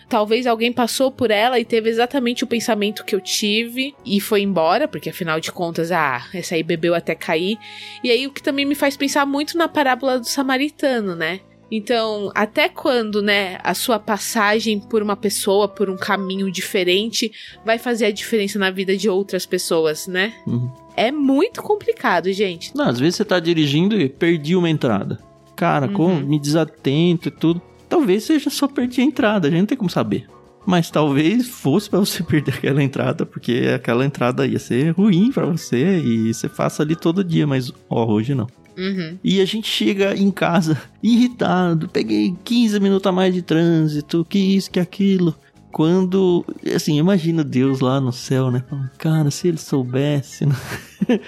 [0.09, 4.41] Talvez alguém passou por ela e teve exatamente o pensamento que eu tive e foi
[4.41, 7.57] embora, porque afinal de contas, ah, essa aí bebeu até cair.
[8.03, 11.39] E aí o que também me faz pensar muito na parábola do samaritano, né?
[11.71, 17.31] Então, até quando, né, a sua passagem por uma pessoa, por um caminho diferente,
[17.63, 20.33] vai fazer a diferença na vida de outras pessoas, né?
[20.45, 20.69] Uhum.
[21.01, 22.75] É muito complicado, gente.
[22.75, 25.17] Não, às vezes você tá dirigindo e perdi uma entrada.
[25.55, 25.93] Cara, Uhum.
[25.93, 27.61] como me desatento e tudo.
[27.89, 30.25] Talvez seja só perdi a entrada, a gente não tem como saber.
[30.65, 35.45] Mas talvez fosse pra você perder aquela entrada, porque aquela entrada ia ser ruim pra
[35.47, 38.47] você e você faça ali todo dia, mas ó, hoje não.
[38.77, 39.17] Uhum.
[39.23, 44.37] E a gente chega em casa irritado, peguei 15 minutos a mais de trânsito, que
[44.37, 45.35] isso, que aquilo.
[45.71, 46.45] Quando,
[46.75, 48.63] assim, imagina Deus lá no céu, né?
[48.69, 50.55] Falando, Cara, se ele soubesse né?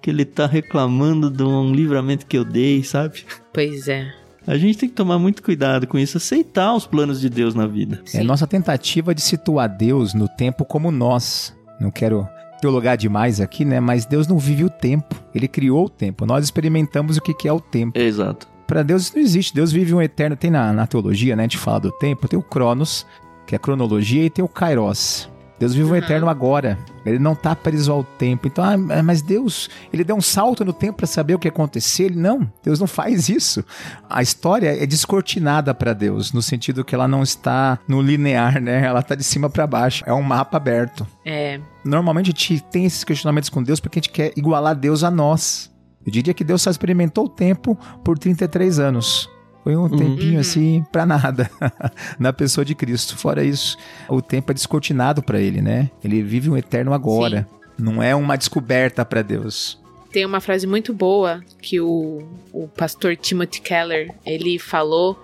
[0.00, 3.24] que ele tá reclamando de um livramento que eu dei, sabe?
[3.52, 4.12] Pois é.
[4.46, 7.66] A gente tem que tomar muito cuidado com isso, aceitar os planos de Deus na
[7.66, 8.02] vida.
[8.06, 8.24] É Sim.
[8.24, 11.54] nossa tentativa de situar Deus no tempo como nós.
[11.80, 12.28] Não quero
[12.60, 13.78] teologar demais aqui, né?
[13.78, 15.14] Mas Deus não vive o tempo.
[15.32, 16.26] Ele criou o tempo.
[16.26, 17.98] Nós experimentamos o que que é o tempo.
[17.98, 18.48] Exato.
[18.66, 19.54] Para Deus isso não existe.
[19.54, 20.36] Deus vive um eterno.
[20.36, 21.42] Tem na, na teologia, né?
[21.42, 22.26] A gente fala do tempo.
[22.26, 23.06] Tem o Cronos,
[23.52, 25.28] que é a cronologia, e tem o Kairos.
[25.58, 26.78] Deus vive o eterno agora.
[27.04, 28.48] Ele não está preso ao tempo.
[28.48, 31.52] Então, ah, mas Deus, ele deu um salto no tempo para saber o que ia
[31.52, 32.04] acontecer.
[32.04, 33.62] Ele, não, Deus não faz isso.
[34.08, 38.86] A história é descortinada para Deus, no sentido que ela não está no linear, né?
[38.86, 40.02] Ela está de cima para baixo.
[40.06, 41.06] É um mapa aberto.
[41.22, 41.60] É.
[41.84, 45.10] Normalmente a gente tem esses questionamentos com Deus porque a gente quer igualar Deus a
[45.10, 45.70] nós.
[46.06, 49.28] Eu diria que Deus só experimentou o tempo por 33 anos.
[49.62, 50.40] Foi um tempinho uhum.
[50.40, 51.50] assim para nada
[52.18, 53.16] na pessoa de Cristo.
[53.16, 53.76] Fora isso,
[54.08, 55.90] o tempo é descortinado para ele, né?
[56.02, 57.46] Ele vive um eterno agora.
[57.48, 57.84] Sim.
[57.84, 59.80] Não é uma descoberta para Deus.
[60.10, 65.18] Tem uma frase muito boa que o, o pastor Timothy Keller ele falou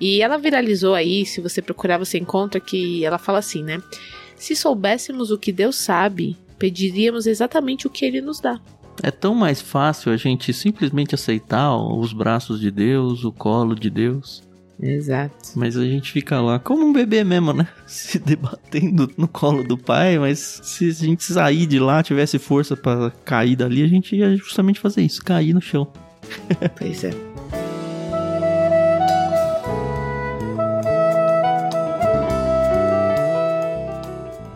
[0.00, 1.24] e ela viralizou aí.
[1.24, 3.80] Se você procurar, você encontra que ela fala assim, né?
[4.36, 8.60] Se soubéssemos o que Deus sabe, pediríamos exatamente o que Ele nos dá.
[9.04, 13.90] É tão mais fácil a gente simplesmente aceitar os braços de Deus, o colo de
[13.90, 14.42] Deus.
[14.80, 15.36] Exato.
[15.54, 17.68] Mas a gente fica lá como um bebê mesmo, né?
[17.86, 22.74] Se debatendo no colo do pai, mas se a gente sair de lá, tivesse força
[22.74, 25.86] para cair dali, a gente ia justamente fazer isso, cair no chão.
[26.78, 27.10] Pois é.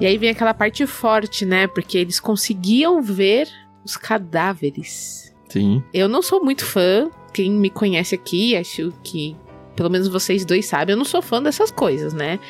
[0.00, 1.66] E aí vem aquela parte forte, né?
[1.66, 3.46] Porque eles conseguiam ver
[3.88, 5.34] os cadáveres.
[5.48, 5.82] Sim.
[5.92, 7.10] Eu não sou muito fã.
[7.32, 9.36] Quem me conhece aqui, acho que
[9.74, 12.40] pelo menos vocês dois sabem, eu não sou fã dessas coisas, né?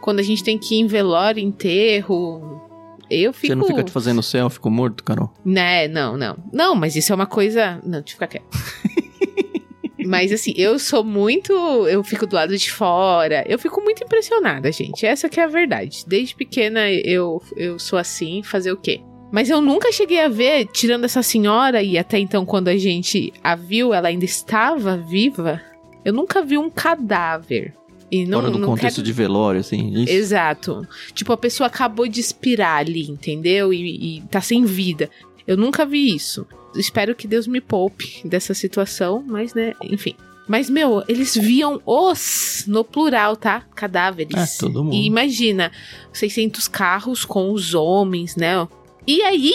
[0.00, 2.60] Quando a gente tem que ir em velório, enterro,
[3.10, 3.46] eu fico.
[3.46, 5.32] Você não fica te fazendo selfie com morto, Carol?
[5.44, 6.36] Né, não, não.
[6.52, 7.80] Não, mas isso é uma coisa.
[7.82, 8.44] Não, deixa eu ficar quieto.
[10.06, 11.50] Mas assim, eu sou muito.
[11.88, 13.42] Eu fico do lado de fora.
[13.48, 15.06] Eu fico muito impressionada, gente.
[15.06, 16.04] Essa que é a verdade.
[16.06, 19.00] Desde pequena eu, eu sou assim, fazer o quê?
[19.32, 23.32] Mas eu nunca cheguei a ver, tirando essa senhora, e até então, quando a gente
[23.42, 25.60] a viu, ela ainda estava viva.
[26.04, 27.74] Eu nunca vi um cadáver.
[28.10, 29.06] E não, Fora do não contexto quero...
[29.06, 29.92] de velório, assim.
[30.02, 30.12] Isso.
[30.12, 30.86] Exato.
[31.12, 33.72] Tipo, a pessoa acabou de expirar ali, entendeu?
[33.72, 35.10] E, e tá sem vida.
[35.46, 36.46] Eu nunca vi isso.
[36.76, 40.14] Espero que Deus me poupe dessa situação, mas, né, enfim.
[40.46, 43.62] Mas, meu, eles viam os, no plural, tá?
[43.74, 44.36] Cadáveres.
[44.36, 44.94] É, todo mundo.
[44.94, 45.72] E imagina,
[46.12, 48.66] 600 carros com os homens, né?
[49.06, 49.52] E aí,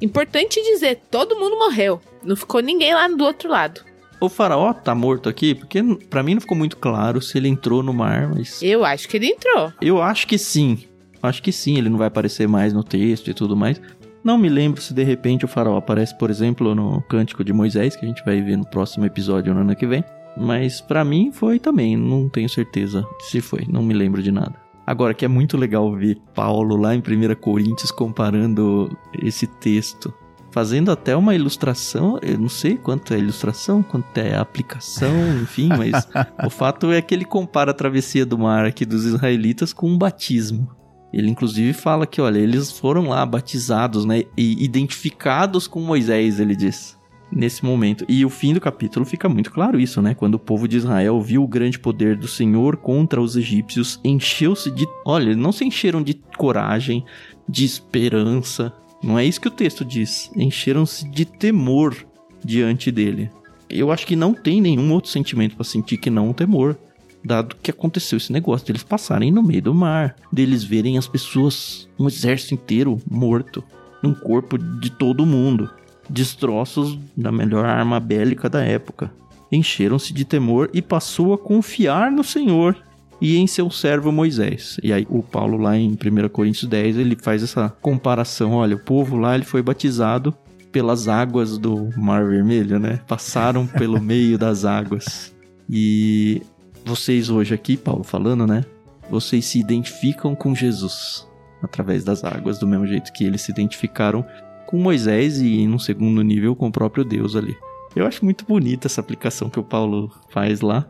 [0.00, 2.00] importante dizer, todo mundo morreu.
[2.22, 3.80] Não ficou ninguém lá do outro lado.
[4.20, 5.54] O faraó tá morto aqui?
[5.54, 8.62] Porque para mim não ficou muito claro se ele entrou no mar, mas.
[8.62, 9.72] Eu acho que ele entrou.
[9.80, 10.84] Eu acho que sim.
[11.22, 13.80] Acho que sim, ele não vai aparecer mais no texto e tudo mais.
[14.24, 17.94] Não me lembro se de repente o faraó aparece, por exemplo, no Cântico de Moisés,
[17.94, 20.04] que a gente vai ver no próximo episódio no ano que vem.
[20.36, 24.65] Mas para mim foi também, não tenho certeza se foi, não me lembro de nada.
[24.86, 30.14] Agora, que é muito legal ver Paulo lá em 1 Coríntios comparando esse texto.
[30.52, 35.12] Fazendo até uma ilustração, eu não sei quanto é ilustração, quanto é aplicação,
[35.42, 36.08] enfim, mas
[36.42, 39.98] o fato é que ele compara a travessia do mar aqui dos israelitas com um
[39.98, 40.70] batismo.
[41.12, 46.54] Ele inclusive fala que, olha, eles foram lá batizados, né, e identificados com Moisés, ele
[46.54, 46.95] diz
[47.30, 48.04] nesse momento.
[48.08, 50.14] E o fim do capítulo fica muito claro isso, né?
[50.14, 54.70] Quando o povo de Israel viu o grande poder do Senhor contra os egípcios, encheu-se
[54.70, 54.86] de.
[55.04, 57.04] Olha, não se encheram de coragem,
[57.48, 58.72] de esperança.
[59.02, 60.30] Não é isso que o texto diz.
[60.36, 61.96] Encheram-se de temor
[62.44, 63.30] diante dele.
[63.68, 66.76] Eu acho que não tem nenhum outro sentimento para sentir que não o temor.
[67.24, 71.88] Dado que aconteceu esse negócio deles passarem no meio do mar, deles verem as pessoas,
[71.98, 73.64] um exército inteiro morto,
[74.00, 75.68] num corpo de todo mundo
[76.08, 79.10] destroços da melhor arma bélica da época.
[79.50, 82.76] Encheram-se de temor e passou a confiar no Senhor
[83.20, 84.78] e em seu servo Moisés.
[84.82, 88.80] E aí o Paulo lá em 1 Coríntios 10, ele faz essa comparação, olha, o
[88.80, 90.34] povo lá ele foi batizado
[90.70, 93.00] pelas águas do Mar Vermelho, né?
[93.06, 95.34] Passaram pelo meio das águas.
[95.70, 96.42] E
[96.84, 98.64] vocês hoje aqui, Paulo falando, né?
[99.08, 101.26] Vocês se identificam com Jesus
[101.62, 104.24] através das águas, do mesmo jeito que eles se identificaram
[104.66, 107.56] com Moisés e, num segundo nível, com o próprio Deus ali.
[107.94, 110.86] Eu acho muito bonita essa aplicação que o Paulo faz lá.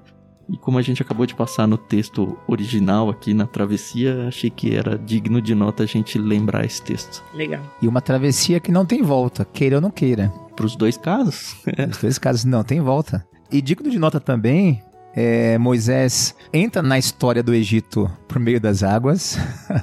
[0.49, 4.75] E como a gente acabou de passar no texto original aqui na travessia, achei que
[4.75, 7.23] era digno de nota a gente lembrar esse texto.
[7.35, 7.63] Legal.
[7.83, 10.33] E uma travessia que não tem volta, queira ou não queira.
[10.55, 11.57] Para os dois casos?
[11.91, 13.27] Os dois casos não tem volta.
[13.51, 14.83] E digno de nota também
[15.17, 19.39] é, Moisés entra na história do Egito por meio das águas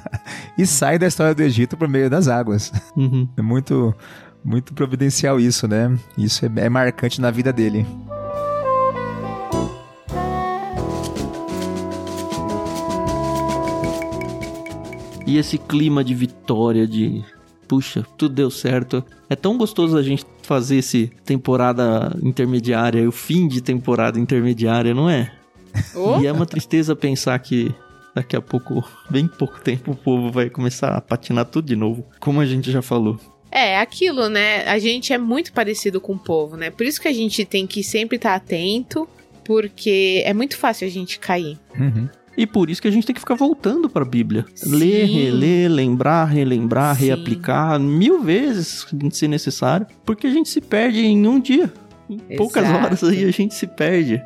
[0.56, 2.72] e sai da história do Egito por meio das águas.
[2.96, 3.28] Uhum.
[3.36, 3.92] É muito,
[4.44, 5.98] muito providencial isso, né?
[6.16, 7.84] Isso é, é marcante na vida dele.
[15.26, 17.24] E esse clima de vitória, de
[17.66, 19.04] puxa, tudo deu certo.
[19.28, 25.08] É tão gostoso a gente fazer esse temporada intermediária, o fim de temporada intermediária, não
[25.08, 25.32] é?
[25.96, 26.20] Oh.
[26.20, 27.74] E é uma tristeza pensar que
[28.14, 32.06] Daqui a pouco, bem pouco tempo, o povo vai começar a patinar tudo de novo,
[32.20, 33.18] como a gente já falou.
[33.50, 34.64] É, aquilo, né?
[34.68, 36.70] A gente é muito parecido com o povo, né?
[36.70, 39.08] Por isso que a gente tem que sempre estar atento,
[39.44, 41.58] porque é muito fácil a gente cair.
[41.76, 42.08] Uhum.
[42.36, 44.44] E por isso que a gente tem que ficar voltando para a Bíblia.
[44.54, 44.74] Sim.
[44.74, 47.06] Ler, reler, lembrar, relembrar, Sim.
[47.06, 51.72] reaplicar mil vezes, se necessário, porque a gente se perde em um dia.
[52.08, 52.36] Em Exato.
[52.36, 54.20] poucas horas aí a gente se perde.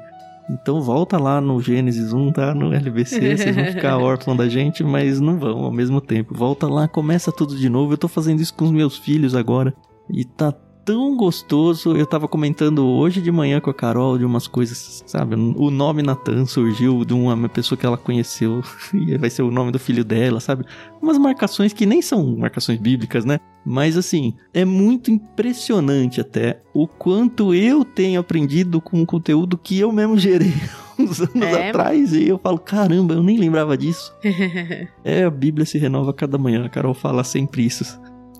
[0.50, 2.54] Então volta lá no Gênesis 1, tá?
[2.54, 6.34] No LBC, vocês vão ficar órfãos da gente, mas não vão ao mesmo tempo.
[6.34, 7.92] Volta lá, começa tudo de novo.
[7.92, 9.74] Eu tô fazendo isso com os meus filhos agora.
[10.10, 10.50] E tá
[10.88, 11.94] tão gostoso.
[11.94, 15.34] Eu tava comentando hoje de manhã com a Carol de umas coisas, sabe?
[15.34, 18.62] O nome Natan surgiu de uma pessoa que ela conheceu
[18.94, 20.64] e vai ser o nome do filho dela, sabe?
[21.02, 23.38] Umas marcações que nem são marcações bíblicas, né?
[23.66, 29.78] Mas assim, é muito impressionante até o quanto eu tenho aprendido com o conteúdo que
[29.78, 30.54] eu mesmo gerei
[30.98, 31.68] uns anos é.
[31.68, 34.10] atrás e eu falo, caramba, eu nem lembrava disso.
[35.04, 37.84] é, a Bíblia se renova cada manhã, a Carol fala sempre isso.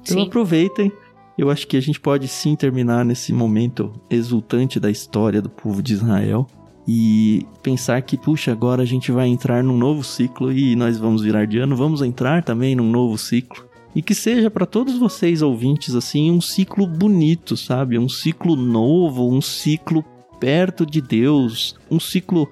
[0.01, 0.26] Então Sim.
[0.26, 0.90] aproveitem
[1.39, 5.80] eu acho que a gente pode sim terminar nesse momento exultante da história do povo
[5.80, 6.49] de Israel
[6.86, 11.22] e pensar que, puxa, agora a gente vai entrar num novo ciclo e nós vamos
[11.22, 13.68] virar de ano, vamos entrar também num novo ciclo.
[13.95, 17.99] E que seja para todos vocês ouvintes assim um ciclo bonito, sabe?
[17.99, 20.05] Um ciclo novo, um ciclo
[20.41, 22.49] perto de Deus, um ciclo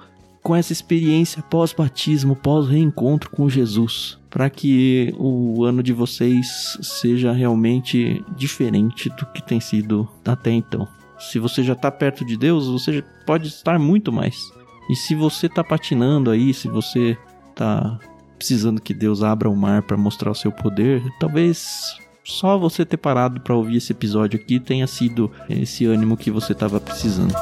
[0.47, 8.24] com essa experiência pós-batismo, pós-reencontro com Jesus para que o ano de vocês seja realmente
[8.36, 10.86] diferente do que tem sido até então.
[11.18, 14.36] Se você já está perto de Deus, você pode estar muito mais.
[14.88, 17.18] E se você está patinando aí, se você
[17.51, 17.99] está
[18.38, 22.99] precisando que Deus abra o mar para mostrar o seu poder, talvez só você ter
[22.99, 27.34] parado para ouvir esse episódio aqui tenha sido esse ânimo que você estava precisando.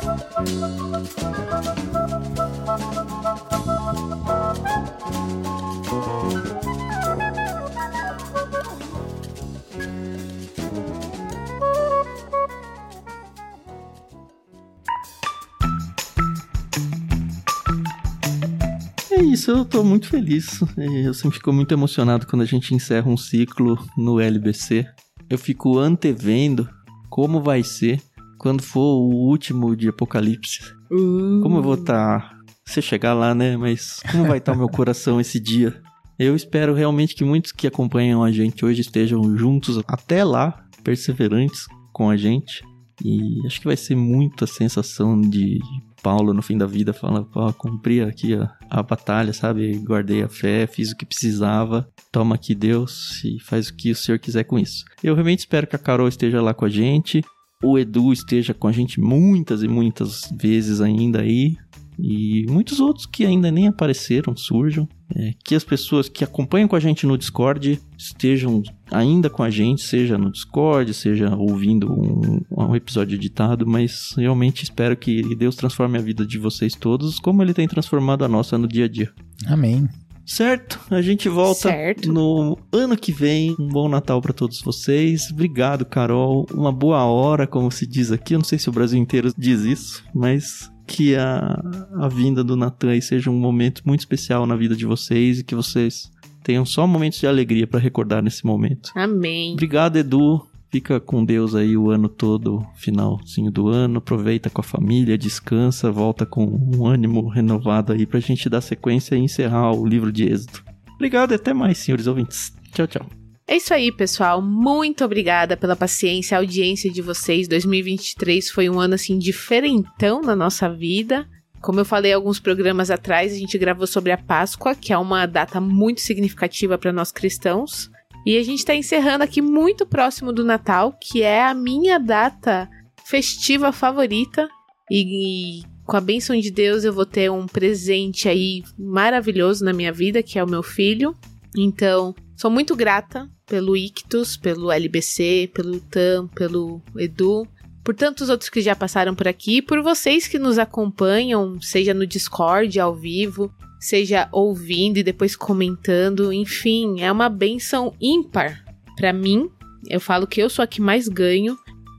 [19.44, 20.60] Isso, eu tô muito feliz.
[21.04, 24.86] Eu sempre fico muito emocionado quando a gente encerra um ciclo no LBC.
[25.28, 26.66] Eu fico antevendo
[27.10, 28.00] como vai ser
[28.38, 30.60] quando for o último de Apocalipse.
[30.90, 31.42] Uh.
[31.42, 32.20] Como eu vou estar.
[32.20, 32.34] Tá...
[32.64, 33.54] Você chegar lá, né?
[33.54, 35.78] Mas como vai estar tá o meu coração esse dia?
[36.18, 41.66] Eu espero realmente que muitos que acompanham a gente hoje estejam juntos até lá, perseverantes
[41.92, 42.64] com a gente.
[43.04, 45.58] E acho que vai ser muita sensação de
[46.04, 49.74] Paulo no fim da vida fala, pô, cumpri aqui a, a batalha, sabe?
[49.78, 51.88] Guardei a fé, fiz o que precisava.
[52.12, 54.84] Toma aqui Deus e faz o que o Senhor quiser com isso.
[55.02, 57.24] Eu realmente espero que a Carol esteja lá com a gente.
[57.62, 61.56] O Edu esteja com a gente muitas e muitas vezes ainda aí
[61.98, 64.88] e muitos outros que ainda nem apareceram surjam.
[65.16, 69.50] É, que as pessoas que acompanham com a gente no Discord estejam ainda com a
[69.50, 75.56] gente, seja no Discord, seja ouvindo um, um episódio editado, mas realmente espero que Deus
[75.56, 78.88] transforme a vida de vocês todos como Ele tem transformado a nossa no dia a
[78.88, 79.12] dia.
[79.46, 79.88] Amém.
[80.26, 82.10] Certo, a gente volta certo.
[82.10, 83.54] no ano que vem.
[83.60, 85.30] Um bom Natal para todos vocês.
[85.30, 86.46] Obrigado, Carol.
[86.52, 88.34] Uma boa hora, como se diz aqui.
[88.34, 91.62] Eu não sei se o Brasil inteiro diz isso, mas que a,
[92.00, 95.44] a vinda do Natan aí seja um momento muito especial na vida de vocês e
[95.44, 96.10] que vocês
[96.42, 98.90] tenham só momentos de alegria para recordar nesse momento.
[98.94, 99.52] Amém.
[99.52, 100.46] Obrigado, Edu.
[100.70, 103.98] Fica com Deus aí o ano todo, finalzinho do ano.
[103.98, 109.14] Aproveita com a família, descansa, volta com um ânimo renovado aí pra gente dar sequência
[109.14, 110.64] e encerrar o livro de Êxodo.
[110.96, 112.52] Obrigado e até mais, senhores ouvintes.
[112.72, 113.23] Tchau, tchau.
[113.46, 114.40] É isso aí, pessoal.
[114.40, 117.46] Muito obrigada pela paciência, audiência de vocês.
[117.46, 121.28] 2023 foi um ano assim diferentão na nossa vida.
[121.60, 125.26] Como eu falei alguns programas atrás, a gente gravou sobre a Páscoa, que é uma
[125.26, 127.90] data muito significativa para nós cristãos.
[128.26, 132.68] E a gente está encerrando aqui muito próximo do Natal, que é a minha data
[133.04, 134.48] festiva favorita.
[134.90, 139.74] E, e com a bênção de Deus eu vou ter um presente aí maravilhoso na
[139.74, 141.14] minha vida, que é o meu filho.
[141.56, 147.46] Então, sou muito grata pelo Ictus, pelo LBC, pelo TAM, pelo Edu,
[147.84, 152.06] por tantos outros que já passaram por aqui, por vocês que nos acompanham, seja no
[152.06, 158.64] Discord ao vivo, seja ouvindo e depois comentando, enfim, é uma benção ímpar
[158.96, 159.50] para mim.
[159.86, 161.58] Eu falo que eu sou a que mais ganho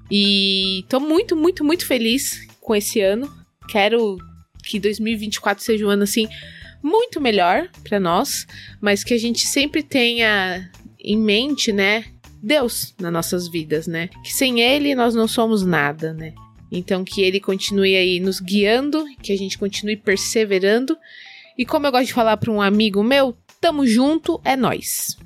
[0.10, 3.32] e tô muito, muito, muito feliz com esse ano.
[3.70, 4.18] Quero
[4.64, 6.28] que 2024 seja um ano assim
[6.86, 8.46] muito melhor para nós,
[8.80, 10.70] mas que a gente sempre tenha
[11.00, 12.06] em mente, né,
[12.42, 14.10] Deus nas nossas vidas, né?
[14.24, 16.34] Que sem ele nós não somos nada, né?
[16.72, 20.96] Então que ele continue aí nos guiando, que a gente continue perseverando.
[21.58, 25.18] E como eu gosto de falar para um amigo meu, Tamo junto, é nós.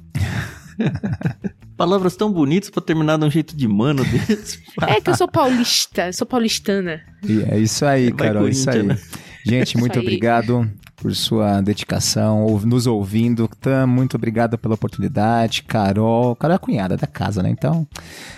[1.75, 4.63] Palavras tão bonitas pra terminar de um jeito de mano desse.
[4.87, 7.01] É que eu sou paulista, sou paulistana.
[7.27, 8.81] E é isso aí, Carol, é isso aí.
[8.81, 8.97] Né?
[9.45, 10.05] Gente, muito aí.
[10.05, 13.47] obrigado por sua dedicação, nos ouvindo.
[13.59, 15.63] Tam, muito obrigado pela oportunidade.
[15.63, 17.49] Carol, Carol é a cunhada da casa, né?
[17.49, 17.87] Então,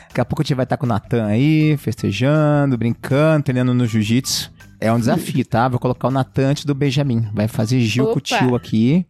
[0.08, 3.86] daqui a pouco a gente vai estar com o Natan aí, festejando, brincando, treinando no
[3.86, 4.52] jiu-jitsu.
[4.80, 5.68] É um desafio, tá?
[5.68, 7.28] Vou colocar o Natan antes do Benjamin.
[7.34, 8.14] Vai fazer Gil Opa.
[8.14, 9.06] com o tio aqui,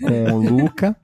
[0.00, 0.96] com o Luca.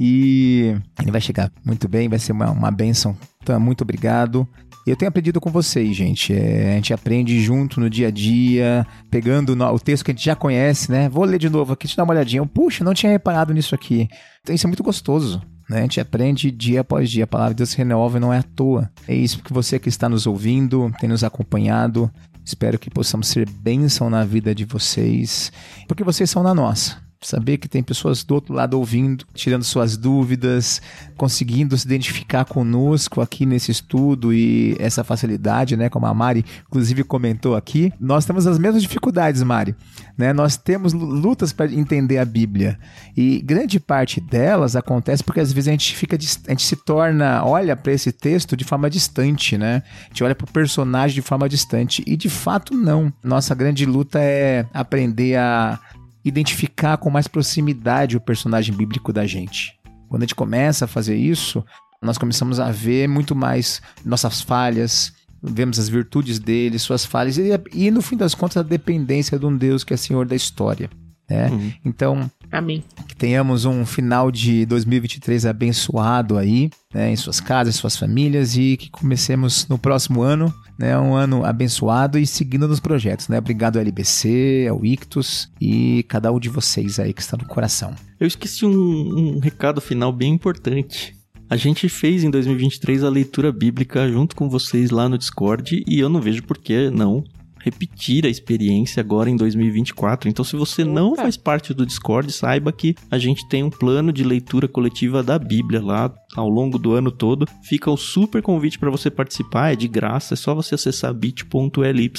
[0.00, 3.16] E ele vai chegar muito bem, vai ser uma, uma benção.
[3.42, 4.46] Então, muito obrigado.
[4.90, 6.32] Eu tenho aprendido com vocês, gente.
[6.32, 10.14] É, a gente aprende junto no dia a dia, pegando no, o texto que a
[10.14, 11.08] gente já conhece, né?
[11.08, 12.44] Vou ler de novo aqui, te dar uma olhadinha.
[12.46, 14.08] Puxa, não tinha reparado nisso aqui.
[14.40, 15.42] Então isso é muito gostoso.
[15.68, 15.78] Né?
[15.78, 17.24] A gente aprende dia após dia.
[17.24, 18.90] A palavra de Deus se renova e não é à toa.
[19.06, 22.10] É isso que você que está nos ouvindo, tem nos acompanhado.
[22.44, 25.52] Espero que possamos ser bênção na vida de vocês,
[25.86, 27.07] porque vocês são na nossa.
[27.20, 30.80] Saber que tem pessoas do outro lado ouvindo, tirando suas dúvidas,
[31.16, 35.88] conseguindo se identificar conosco aqui nesse estudo e essa facilidade, né?
[35.88, 37.92] Como a Mari, inclusive, comentou aqui.
[37.98, 39.74] Nós temos as mesmas dificuldades, Mari.
[40.16, 40.32] Né?
[40.32, 42.78] Nós temos lutas para entender a Bíblia.
[43.16, 46.16] E grande parte delas acontece porque às vezes a gente fica.
[46.16, 49.82] A gente se torna, olha para esse texto de forma distante, né?
[50.04, 52.02] A gente olha para o personagem de forma distante.
[52.06, 53.12] E de fato, não.
[53.24, 55.80] Nossa grande luta é aprender a
[56.28, 59.78] identificar com mais proximidade o personagem bíblico da gente.
[60.08, 61.64] Quando a gente começa a fazer isso,
[62.02, 65.12] nós começamos a ver muito mais nossas falhas,
[65.42, 69.46] vemos as virtudes dele, suas falhas e, e no fim das contas a dependência de
[69.46, 70.90] um Deus que é Senhor da história.
[71.28, 71.50] Né?
[71.50, 71.72] Uhum.
[71.84, 72.82] Então, Amém.
[73.06, 78.78] que tenhamos um final de 2023 abençoado aí, né, em suas casas, suas famílias e
[78.78, 83.38] que comecemos no próximo ano né, um ano abençoado e seguindo nos projetos, né?
[83.38, 87.94] Obrigado ao LBC, ao Ictus e cada um de vocês aí que está no coração.
[88.20, 91.16] Eu esqueci um, um recado final bem importante.
[91.50, 95.98] A gente fez em 2023 a leitura bíblica junto com vocês lá no Discord e
[95.98, 97.24] eu não vejo por que não
[97.60, 100.28] repetir a experiência agora em 2024.
[100.28, 100.92] Então, se você Opa.
[100.92, 105.22] não faz parte do Discord, saiba que a gente tem um plano de leitura coletiva
[105.22, 107.46] da Bíblia lá ao longo do ano todo.
[107.62, 112.12] Fica o super convite para você participar, é de graça, é só você acessar bit.ly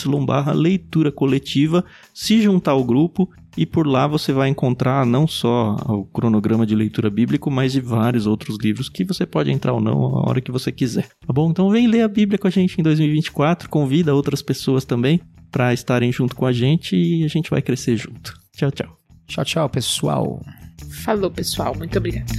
[0.56, 1.84] leitura coletiva,
[2.14, 3.30] se juntar ao grupo
[3.60, 7.82] e por lá você vai encontrar não só o cronograma de leitura bíblico, mas de
[7.82, 11.10] vários outros livros que você pode entrar ou não a hora que você quiser.
[11.28, 11.52] Tá bom?
[11.52, 15.20] Então vem ler a Bíblia com a gente em 2024, convida outras pessoas também
[15.52, 18.34] para estarem junto com a gente e a gente vai crescer junto.
[18.56, 18.98] Tchau, tchau.
[19.28, 20.42] Tchau, tchau, pessoal.
[21.04, 21.76] Falou, pessoal.
[21.76, 22.32] Muito obrigada.